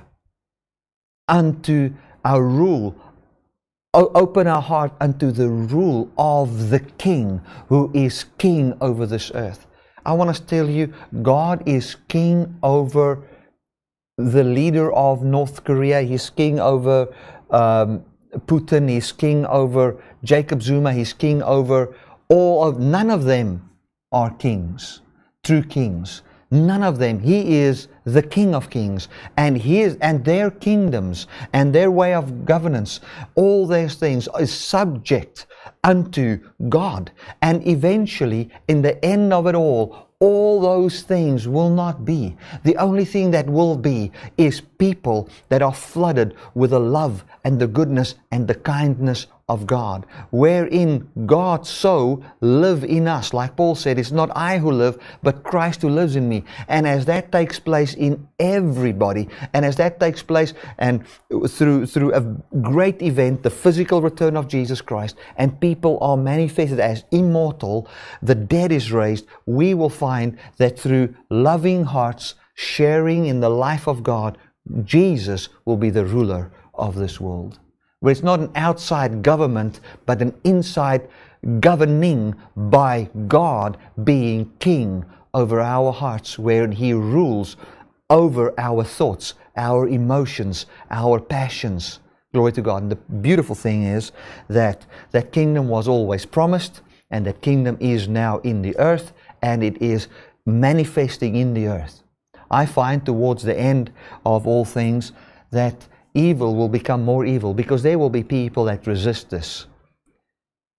[1.29, 1.93] unto
[2.25, 2.97] our rule.
[3.93, 9.31] O- open our heart unto the rule of the King who is King over this
[9.35, 9.67] earth.
[10.09, 13.23] I want to tell you, God is king over
[14.17, 16.01] the leader of North Korea.
[16.01, 17.15] He's king over
[17.51, 18.03] um,
[18.47, 18.89] Putin.
[18.89, 20.95] He's king over Jacob Zuma.
[20.95, 21.95] He's king over
[22.31, 23.69] all of, none of them
[24.11, 25.03] are kings,
[25.45, 26.23] true kings.
[26.51, 27.21] None of them.
[27.21, 32.47] He is the King of Kings, and his and their kingdoms and their way of
[32.47, 33.01] governance,
[33.35, 35.47] all those things is subject
[35.85, 36.39] unto
[36.69, 37.11] God.
[37.43, 42.37] And eventually, in the end of it all, all those things will not be.
[42.65, 47.61] The only thing that will be is people that are flooded with the love and
[47.61, 53.33] the goodness and the kindness of God, wherein God so live in us.
[53.33, 56.45] Like Paul said, it's not I who live, but Christ who lives in me.
[56.69, 61.07] And as that takes place in everybody, and as that takes place and
[61.49, 62.21] through through a
[62.61, 67.89] great event, the physical return of Jesus Christ, and people are manifested as immortal,
[68.21, 73.87] the dead is raised, we will find that through loving hearts, sharing in the life
[73.89, 74.37] of God,
[74.85, 77.59] Jesus will be the ruler of this world
[78.01, 81.09] where it's not an outside government, but an inside
[81.61, 87.57] governing by God being king over our hearts, where He rules
[88.11, 92.01] over our thoughts, our emotions, our passions.
[92.33, 92.83] Glory to God.
[92.83, 94.13] And the beautiful thing is
[94.49, 99.63] that that kingdom was always promised, and that kingdom is now in the earth, and
[99.63, 100.09] it is
[100.47, 102.03] manifesting in the earth.
[102.51, 103.93] I find towards the end
[104.25, 105.13] of all things
[105.51, 105.87] that
[106.19, 109.67] evil will become more evil because there will be people that resist this.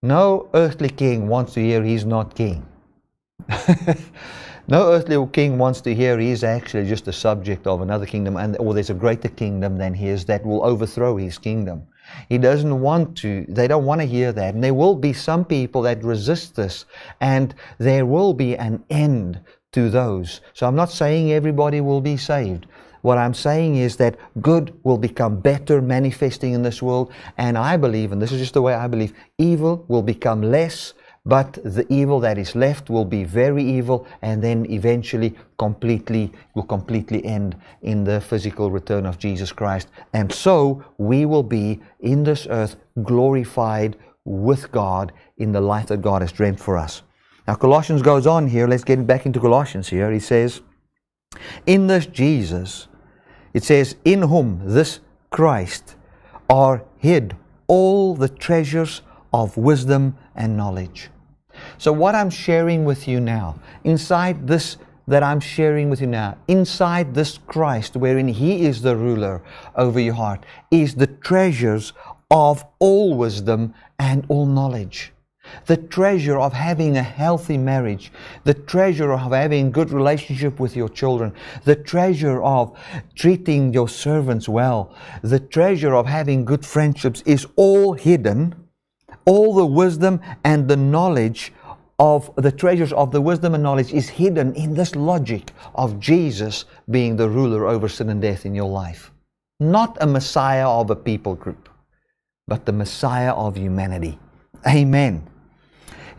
[0.01, 2.65] No earthly king wants to hear he's not king.
[4.69, 8.55] No earthly king wants to hear he's actually just a subject of another kingdom, and
[8.59, 11.87] or there's a greater kingdom than his that will overthrow his kingdom.
[12.29, 14.53] He doesn't want to, they don't want to hear that.
[14.53, 16.85] And there will be some people that resist this,
[17.19, 19.39] and there will be an end
[19.71, 20.41] to those.
[20.53, 22.67] So I'm not saying everybody will be saved.
[23.01, 27.77] What I'm saying is that good will become better manifesting in this world, and I
[27.77, 30.93] believe, and this is just the way I believe, evil will become less
[31.25, 36.63] but the evil that is left will be very evil and then eventually completely will
[36.63, 39.89] completely end in the physical return of Jesus Christ.
[40.13, 46.01] And so we will be in this earth glorified with God in the life that
[46.01, 47.03] God has dreamt for us.
[47.47, 48.67] Now Colossians goes on here.
[48.67, 50.11] Let's get back into Colossians here.
[50.11, 50.61] He says
[51.65, 52.87] in this Jesus
[53.53, 55.95] it says in whom this Christ
[56.49, 57.35] are hid
[57.67, 59.01] all the treasures
[59.33, 61.09] of wisdom and knowledge.
[61.77, 64.77] So, what I'm sharing with you now, inside this
[65.07, 69.41] that I'm sharing with you now, inside this Christ, wherein He is the ruler
[69.75, 71.93] over your heart, is the treasures
[72.29, 75.11] of all wisdom and all knowledge.
[75.65, 78.11] The treasure of having a healthy marriage,
[78.43, 81.33] the treasure of having good relationship with your children,
[81.63, 82.77] the treasure of
[83.15, 88.55] treating your servants well, the treasure of having good friendships is all hidden
[89.25, 91.53] all the wisdom and the knowledge
[91.99, 96.65] of the treasures of the wisdom and knowledge is hidden in this logic of Jesus
[96.89, 99.11] being the ruler over sin and death in your life.
[99.59, 101.69] Not a Messiah of a people group,
[102.47, 104.17] but the Messiah of humanity.
[104.65, 105.27] Amen.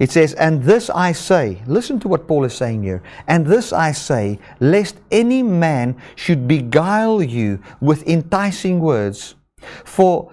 [0.00, 3.72] It says, And this I say, listen to what Paul is saying here, and this
[3.72, 9.34] I say, lest any man should beguile you with enticing words.
[9.84, 10.32] For,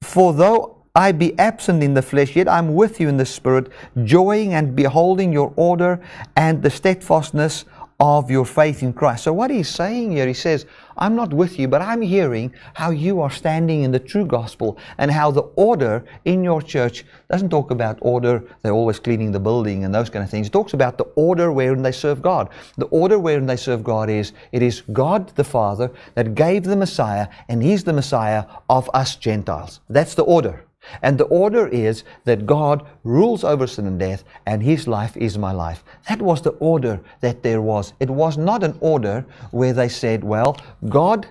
[0.00, 3.72] for though I be absent in the flesh, yet I'm with you in the spirit,
[4.04, 6.00] joying and beholding your order
[6.36, 7.64] and the steadfastness
[8.00, 9.24] of your faith in Christ.
[9.24, 10.64] So, what he's saying here, he says,
[10.96, 14.78] I'm not with you, but I'm hearing how you are standing in the true gospel
[14.96, 19.40] and how the order in your church doesn't talk about order, they're always cleaning the
[19.40, 20.46] building and those kind of things.
[20.46, 22.48] It talks about the order wherein they serve God.
[22.78, 26.76] The order wherein they serve God is it is God the Father that gave the
[26.76, 29.80] Messiah, and He's the Messiah of us Gentiles.
[29.88, 30.64] That's the order.
[31.02, 35.38] And the order is that God rules over sin and death, and His life is
[35.38, 35.84] my life.
[36.08, 37.94] That was the order that there was.
[38.00, 40.56] It was not an order where they said, well,
[40.88, 41.26] God,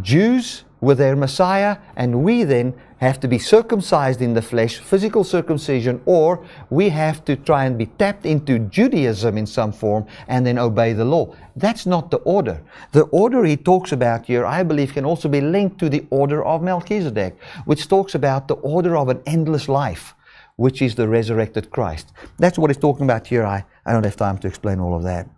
[0.00, 5.24] Jews with their Messiah, and we then have to be circumcised in the flesh, physical
[5.24, 10.44] circumcision, or we have to try and be tapped into Judaism in some form and
[10.44, 11.34] then obey the law.
[11.56, 12.60] That's not the order.
[12.90, 16.44] The order he talks about here, I believe, can also be linked to the order
[16.44, 20.14] of Melchizedek, which talks about the order of an endless life,
[20.56, 22.12] which is the resurrected Christ.
[22.38, 23.44] That's what he's talking about here.
[23.44, 25.28] I, I don't have time to explain all of that.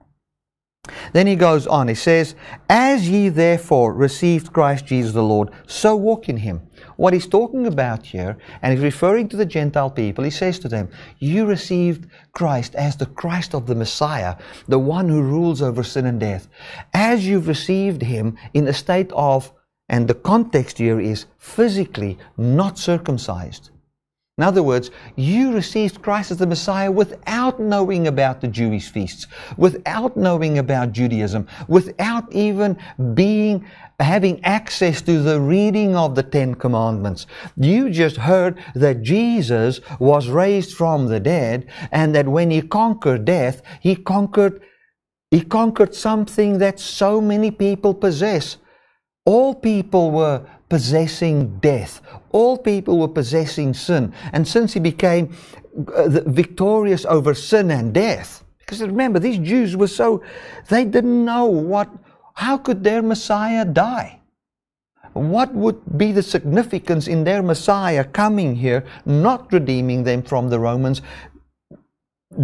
[1.12, 2.34] Then he goes on, he says,
[2.68, 6.60] As ye therefore received Christ Jesus the Lord, so walk in him.
[6.96, 10.68] What he's talking about here, and he's referring to the Gentile people, he says to
[10.68, 14.36] them, You received Christ as the Christ of the Messiah,
[14.68, 16.48] the one who rules over sin and death.
[16.92, 19.52] As you've received him in a state of,
[19.88, 23.70] and the context here is physically not circumcised.
[24.36, 29.28] In other words, you received Christ as the Messiah without knowing about the Jewish feasts,
[29.56, 32.76] without knowing about Judaism, without even
[33.14, 33.64] being
[34.00, 37.28] having access to the reading of the Ten Commandments.
[37.54, 43.24] You just heard that Jesus was raised from the dead and that when he conquered
[43.24, 44.60] death, he conquered
[45.30, 48.56] he conquered something that so many people possess.
[49.24, 50.44] All people were
[50.74, 52.00] possessing death.
[52.32, 54.12] All people were possessing sin.
[54.32, 55.32] And since he became
[55.94, 60.20] uh, victorious over sin and death, because remember, these Jews were so,
[60.68, 61.88] they didn't know what,
[62.34, 64.18] how could their Messiah die?
[65.12, 70.58] What would be the significance in their Messiah coming here, not redeeming them from the
[70.58, 71.02] Romans,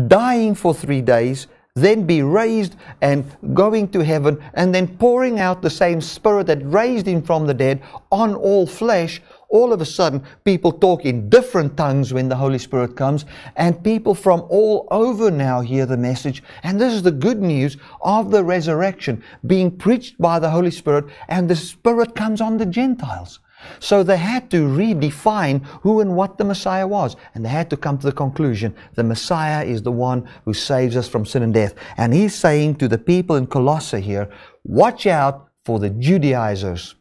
[0.06, 5.62] dying for three days, then be raised and going to heaven, and then pouring out
[5.62, 9.86] the same Spirit that raised him from the dead on all flesh, all of a
[9.86, 13.24] sudden people talk in different tongues when the Holy Spirit comes,
[13.56, 16.42] and people from all over now hear the message.
[16.62, 21.06] And this is the good news of the resurrection being preached by the Holy Spirit,
[21.28, 23.40] and the Spirit comes on the Gentiles.
[23.78, 27.16] So they had to redefine who and what the Messiah was.
[27.34, 30.96] And they had to come to the conclusion the Messiah is the one who saves
[30.96, 31.74] us from sin and death.
[31.96, 34.30] And he's saying to the people in Colossae here,
[34.64, 36.94] watch out for the Judaizers.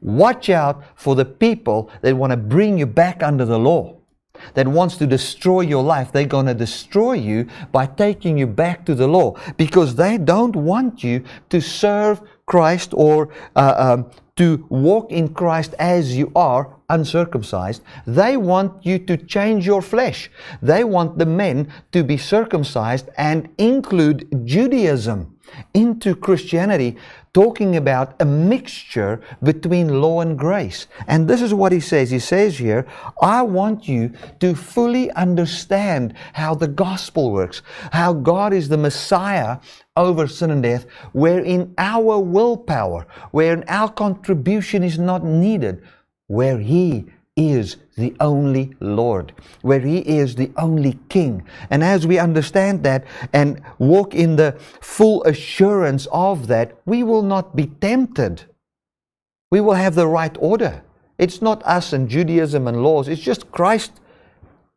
[0.00, 3.96] Watch out for the people that want to bring you back under the law.
[4.54, 8.84] that wants to destroy your life, they're going to destroy you by taking you back
[8.84, 14.10] to the law because they don't want you to serve Christ or uh, um,
[14.42, 17.80] to walk in Christ as you are, uncircumcised.
[18.08, 20.32] They want you to change your flesh.
[20.60, 25.38] They want the men to be circumcised and include Judaism
[25.74, 26.96] into Christianity
[27.34, 30.86] talking about a mixture between law and grace.
[31.06, 32.10] And this is what he says.
[32.10, 32.86] He says here,
[33.22, 37.62] I want you to fully understand how the gospel works,
[37.92, 39.58] how God is the Messiah
[39.96, 45.82] over sin and death, wherein our willpower, wherein our contribution is not needed,
[46.26, 47.06] where he
[47.36, 51.44] is the only Lord, where He is the only King.
[51.70, 57.22] And as we understand that and walk in the full assurance of that, we will
[57.22, 58.44] not be tempted.
[59.50, 60.82] We will have the right order.
[61.18, 63.92] It's not us and Judaism and laws, it's just Christ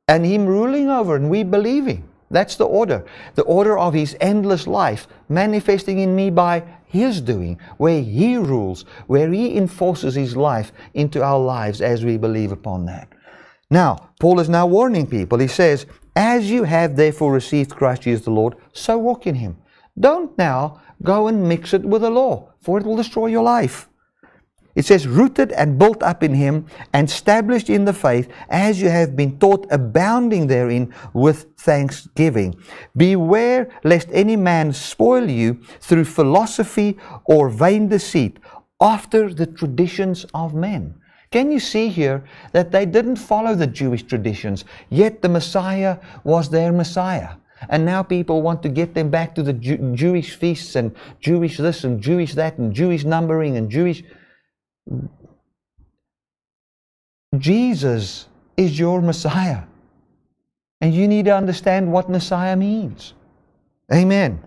[0.07, 2.07] and Him ruling over and we believing.
[2.31, 3.05] That's the order.
[3.35, 6.63] The order of His endless life manifesting in me by
[6.95, 12.17] his doing, where He rules, where He enforces His life into our lives as we
[12.17, 13.07] believe upon that.
[13.69, 15.39] Now, Paul is now warning people.
[15.39, 15.85] He says,
[16.15, 19.57] As you have therefore received Christ Jesus the Lord, so walk in Him.
[19.99, 23.89] Don't now go and mix it with the law, for it will destroy your life.
[24.75, 28.89] It says, rooted and built up in him and established in the faith as you
[28.89, 32.55] have been taught, abounding therein with thanksgiving.
[32.95, 38.37] Beware lest any man spoil you through philosophy or vain deceit
[38.81, 40.95] after the traditions of men.
[41.31, 46.49] Can you see here that they didn't follow the Jewish traditions, yet the Messiah was
[46.49, 47.35] their Messiah?
[47.69, 51.57] And now people want to get them back to the Jew- Jewish feasts and Jewish
[51.57, 54.03] this and Jewish that and Jewish numbering and Jewish.
[57.37, 58.27] Jesus
[58.57, 59.63] is your Messiah.
[60.81, 63.13] And you need to understand what Messiah means.
[63.93, 64.41] Amen.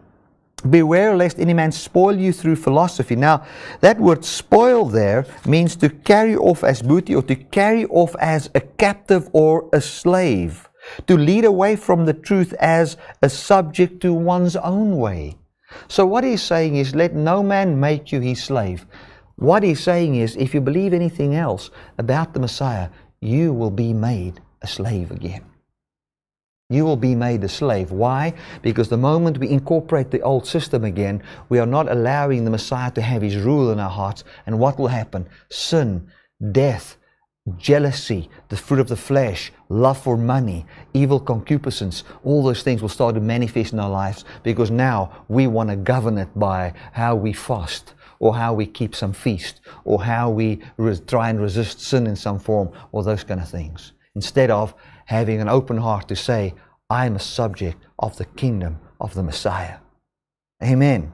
[0.69, 3.15] Beware lest any man spoil you through philosophy.
[3.15, 3.47] Now,
[3.81, 8.51] that word spoil there means to carry off as booty or to carry off as
[8.55, 10.69] a captive or a slave.
[11.07, 15.37] To lead away from the truth as a subject to one's own way.
[15.87, 18.87] So, what he's saying is, let no man make you his slave.
[19.39, 22.89] What he's saying is, if you believe anything else about the Messiah,
[23.21, 25.45] you will be made a slave again.
[26.71, 27.93] You will be made a slave.
[27.93, 28.35] Why?
[28.63, 32.91] Because the moment we incorporate the old system again, we are not allowing the Messiah
[32.91, 34.25] to have his rule in our hearts.
[34.45, 35.29] And what will happen?
[35.51, 36.11] Sin,
[36.51, 36.97] death,
[37.57, 42.89] jealousy, the fruit of the flesh, love for money, evil concupiscence, all those things will
[42.89, 47.15] start to manifest in our lives because now we want to govern it by how
[47.15, 51.81] we fast, or how we keep some feast, or how we re- try and resist
[51.81, 53.93] sin in some form, or those kind of things.
[54.15, 54.75] Instead of
[55.07, 56.55] having an open heart to say,
[56.91, 59.77] I am a subject of the kingdom of the Messiah.
[60.63, 61.13] Amen.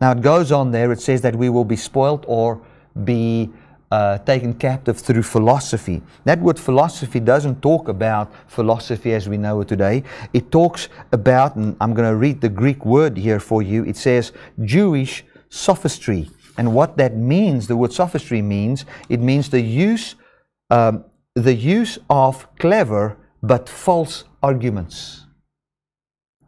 [0.00, 2.60] Now it goes on there, it says that we will be spoilt or
[3.04, 3.50] be
[3.90, 6.02] uh, taken captive through philosophy.
[6.24, 10.04] That word philosophy doesn't talk about philosophy as we know it today.
[10.32, 13.84] It talks about, and I'm going to read the Greek word here for you.
[13.84, 14.32] It says
[14.64, 16.30] Jewish sophistry.
[16.56, 20.14] And what that means, the word sophistry means, it means the use,
[20.70, 25.26] um, the use of clever but false arguments.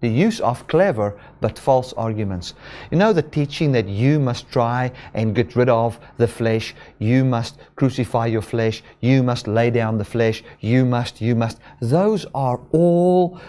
[0.00, 2.55] The use of clever but false arguments.
[2.90, 7.24] You know, the teaching that you must try and get rid of the flesh, you
[7.24, 11.59] must crucify your flesh, you must lay down the flesh, you must, you must.
[11.80, 13.40] Those are all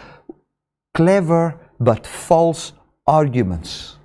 [0.93, 2.73] clever but false
[3.07, 3.97] arguments.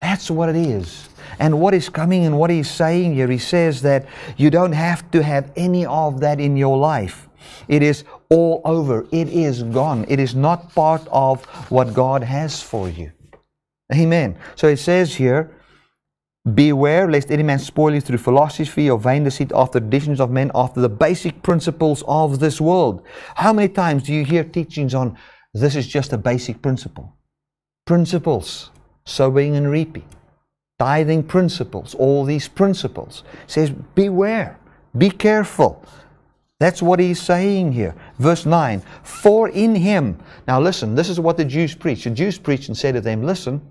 [0.00, 1.08] That's what it is.
[1.38, 5.10] And what is coming and what he's saying here, he says that you don't have
[5.10, 7.28] to have any of that in your life.
[7.68, 9.06] It is all over.
[9.12, 10.04] It is gone.
[10.08, 13.12] It is not part of what God has for you.
[13.92, 14.38] Amen.
[14.56, 15.50] So it says here,
[16.54, 20.50] Beware lest any man spoil you through philosophy or vain deceit after traditions of men,
[20.54, 23.02] after the basic principles of this world.
[23.34, 25.18] How many times do you hear teachings on
[25.52, 27.14] this is just a basic principle?
[27.84, 28.70] Principles
[29.04, 30.04] sowing and reaping,
[30.78, 33.24] tithing principles, all these principles.
[33.46, 34.58] says, beware,
[34.96, 35.84] be careful.
[36.58, 37.94] That's what he's saying here.
[38.18, 40.18] Verse 9, for in him.
[40.46, 42.04] Now listen, this is what the Jews preach.
[42.04, 43.62] The Jews preach and say to them, listen,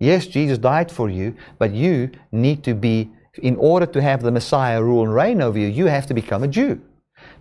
[0.00, 3.10] yes, Jesus died for you, but you need to be,
[3.40, 6.42] in order to have the Messiah rule and reign over you, you have to become
[6.42, 6.80] a Jew.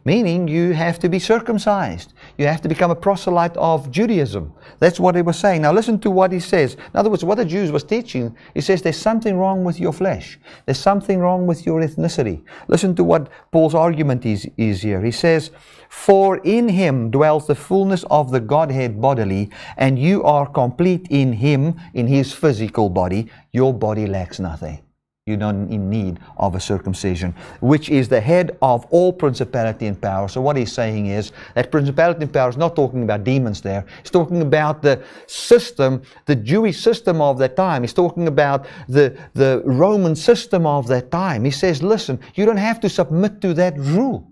[0.05, 2.13] Meaning you have to be circumcised.
[2.37, 4.53] You have to become a proselyte of Judaism.
[4.79, 5.61] That's what he was saying.
[5.61, 6.75] Now listen to what he says.
[6.75, 9.93] In other words, what the Jews was teaching, he says there's something wrong with your
[9.93, 10.39] flesh.
[10.65, 12.43] There's something wrong with your ethnicity.
[12.67, 15.01] Listen to what Paul's argument is, is here.
[15.01, 15.51] He says,
[15.89, 21.33] For in him dwells the fullness of the Godhead bodily, and you are complete in
[21.33, 23.29] him, in his physical body.
[23.51, 24.81] Your body lacks nothing.
[25.25, 30.01] You're not in need of a circumcision, which is the head of all principality and
[30.01, 30.27] power.
[30.27, 33.85] So, what he's saying is that principality and power is not talking about demons there.
[34.01, 37.83] He's talking about the system, the Jewish system of that time.
[37.83, 41.45] He's talking about the, the Roman system of that time.
[41.45, 44.29] He says, listen, you don't have to submit to that rule.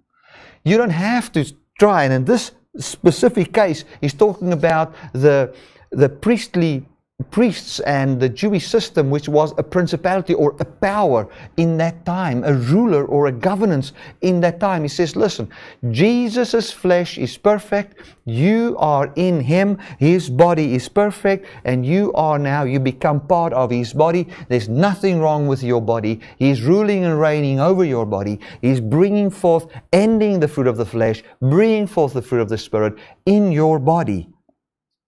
[0.66, 2.04] You don't have to try.
[2.04, 5.56] And in this specific case, he's talking about the,
[5.92, 6.86] the priestly
[7.30, 12.43] priests and the Jewish system, which was a principality or a power in that time,
[12.43, 14.84] a ruler or a governance in that time.
[14.84, 15.49] He says, Listen,
[15.91, 18.01] Jesus' flesh is perfect.
[18.26, 19.78] You are in him.
[19.99, 21.47] His body is perfect.
[21.65, 24.28] And you are now, you become part of his body.
[24.47, 26.19] There's nothing wrong with your body.
[26.38, 28.39] He's ruling and reigning over your body.
[28.61, 32.57] He's bringing forth, ending the fruit of the flesh, bringing forth the fruit of the
[32.57, 32.95] Spirit
[33.26, 34.30] in your body.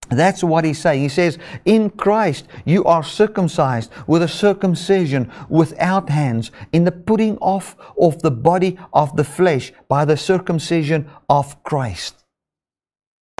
[0.10, 1.02] That's what he's saying.
[1.02, 7.38] He says, In Christ you are circumcised with a circumcision without hands, in the putting
[7.38, 12.24] off of the body of the flesh by the circumcision of Christ.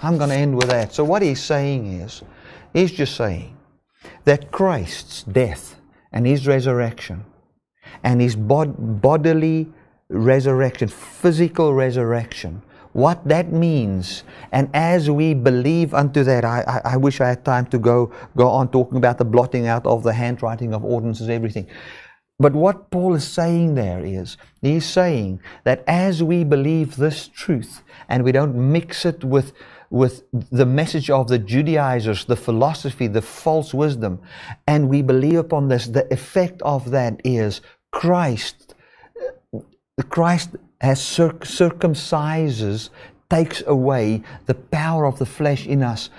[0.00, 0.92] I'm going to end with that.
[0.92, 2.22] So, what he's saying is,
[2.72, 3.56] he's just saying
[4.24, 5.76] that Christ's death
[6.12, 7.24] and his resurrection
[8.02, 9.68] and his bod- bodily
[10.08, 12.62] resurrection, physical resurrection,
[12.94, 14.22] what that means.
[14.52, 18.12] And as we believe unto that, I, I, I, wish I had time to go,
[18.36, 21.66] go on talking about the blotting out of the handwriting of ordinances, everything.
[22.38, 27.82] But what Paul is saying there is, he's saying that as we believe this truth
[28.08, 29.52] and we don't mix it with,
[29.90, 34.20] with the message of the Judaizers, the philosophy, the false wisdom,
[34.68, 38.74] and we believe upon this, the effect of that is Christ,
[40.10, 40.50] Christ
[40.84, 42.90] as circumcises,
[43.30, 46.10] takes away the power of the flesh in us,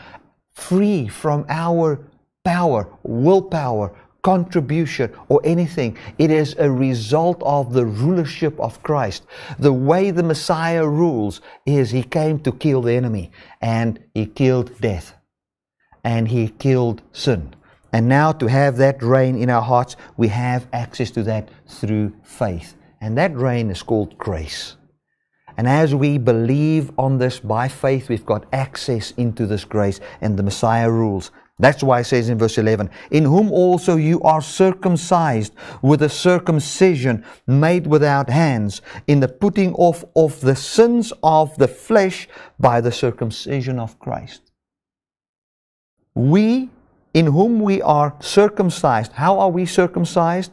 [0.54, 2.00] free from our
[2.44, 5.96] power, willpower, contribution, or anything.
[6.18, 9.24] It is a result of the rulership of Christ.
[9.60, 13.30] The way the Messiah rules is he came to kill the enemy,
[13.62, 15.14] and he killed death,
[16.04, 17.54] and he killed sin.
[17.94, 22.14] And now, to have that reign in our hearts, we have access to that through
[22.24, 22.76] faith.
[23.06, 24.78] And that reign is called grace.
[25.58, 30.36] And as we believe on this by faith, we've got access into this grace and
[30.36, 31.30] the Messiah rules.
[31.60, 35.54] That's why it says in verse 11, In whom also you are circumcised
[35.84, 41.68] with a circumcision made without hands, in the putting off of the sins of the
[41.68, 42.28] flesh
[42.60, 44.42] by the circumcision of Christ.
[46.16, 46.72] We,
[47.14, 50.52] in whom we are circumcised, how are we circumcised?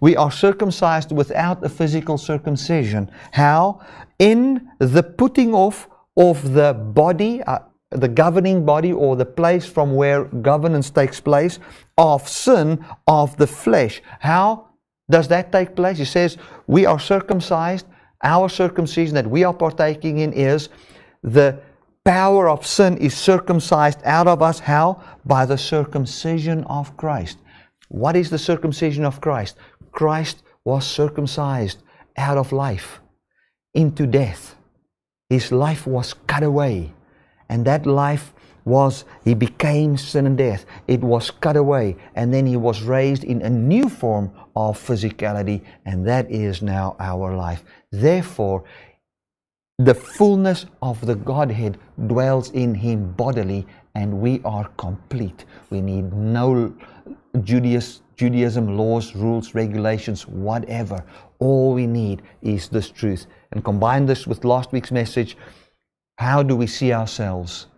[0.00, 3.10] We are circumcised without a physical circumcision.
[3.32, 3.80] How?
[4.18, 9.94] In the putting off of the body, uh, the governing body or the place from
[9.94, 11.58] where governance takes place
[11.98, 14.00] of sin of the flesh.
[14.20, 14.68] How
[15.10, 15.98] does that take place?
[15.98, 17.86] He says, We are circumcised.
[18.22, 20.68] Our circumcision that we are partaking in is
[21.22, 21.58] the
[22.04, 24.58] power of sin is circumcised out of us.
[24.60, 25.02] How?
[25.24, 27.38] By the circumcision of Christ.
[27.88, 29.56] What is the circumcision of Christ?
[29.92, 31.82] Christ was circumcised
[32.16, 33.00] out of life
[33.74, 34.56] into death.
[35.28, 36.92] His life was cut away.
[37.48, 38.32] And that life
[38.64, 40.64] was, he became sin and death.
[40.86, 41.96] It was cut away.
[42.14, 45.62] And then he was raised in a new form of physicality.
[45.84, 47.64] And that is now our life.
[47.90, 48.64] Therefore,
[49.78, 55.46] the fullness of the Godhead dwells in him bodily, and we are complete.
[55.70, 56.74] We need no
[57.42, 61.02] Judaism Judaism, laws, rules, regulations, whatever.
[61.38, 63.24] All we need is this truth.
[63.50, 65.38] And combine this with last week's message.
[66.18, 67.68] How do we see ourselves?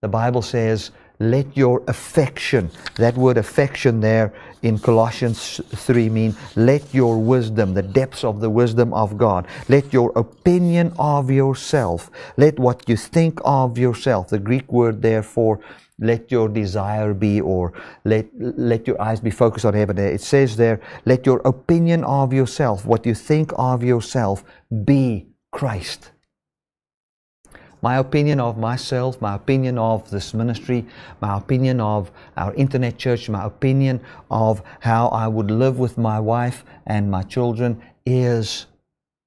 [0.00, 4.32] The Bible says, let your affection, that word affection there
[4.62, 9.92] in Colossians 3 mean, let your wisdom, the depths of the wisdom of God, let
[9.92, 15.60] your opinion of yourself, let what you think of yourself, the Greek word therefore
[16.00, 17.72] let your desire be or
[18.04, 19.98] let, let your eyes be focused on heaven.
[19.98, 24.42] It says there, let your opinion of yourself, what you think of yourself,
[24.84, 26.10] be Christ.
[27.82, 30.86] My opinion of myself, my opinion of this ministry,
[31.20, 36.20] my opinion of our internet church, my opinion of how I would live with my
[36.20, 38.66] wife and my children is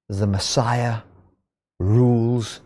[0.08, 0.98] the Messiah
[1.80, 2.60] rules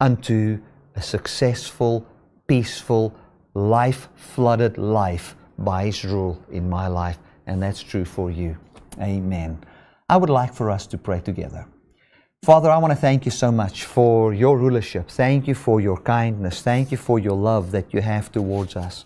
[0.00, 0.60] unto
[0.96, 2.06] a successful,
[2.46, 3.14] peaceful,
[3.54, 7.18] life flooded life by His rule in my life.
[7.46, 8.56] And that's true for you.
[9.00, 9.58] Amen.
[10.08, 11.66] I would like for us to pray together.
[12.44, 15.08] Father, I want to thank you so much for your rulership.
[15.08, 16.60] Thank you for your kindness.
[16.60, 19.04] Thank you for your love that you have towards us.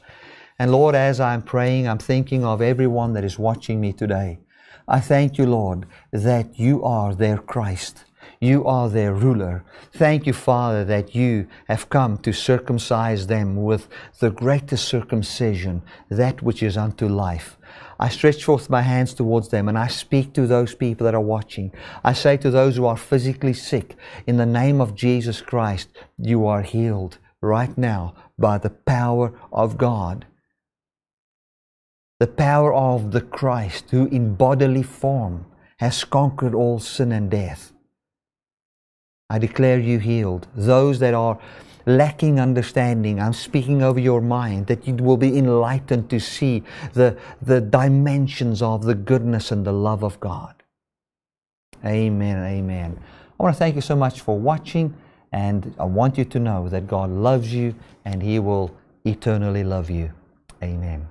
[0.59, 4.38] And Lord, as I'm praying, I'm thinking of everyone that is watching me today.
[4.88, 8.05] I thank you, Lord, that you are their Christ.
[8.47, 9.64] You are their ruler.
[9.90, 13.88] Thank you, Father, that you have come to circumcise them with
[14.20, 17.59] the greatest circumcision, that which is unto life.
[17.99, 21.32] I stretch forth my hands towards them and I speak to those people that are
[21.36, 21.72] watching.
[22.05, 23.97] I say to those who are physically sick,
[24.28, 29.76] in the name of Jesus Christ, you are healed right now by the power of
[29.76, 30.24] God.
[32.20, 35.47] The power of the Christ who in bodily form
[35.78, 37.72] has conquered all sin and death.
[39.29, 40.47] I declare you healed.
[40.55, 41.39] Those that are
[41.85, 46.62] lacking understanding, I'm speaking over your mind that you will be enlightened to see
[46.93, 50.55] the, the dimensions of the goodness and the love of God.
[51.85, 52.45] Amen.
[52.45, 52.99] Amen.
[53.39, 54.95] I want to thank you so much for watching,
[55.33, 57.74] and I want you to know that God loves you
[58.05, 58.74] and He will
[59.05, 60.12] eternally love you.
[60.62, 61.09] Amen.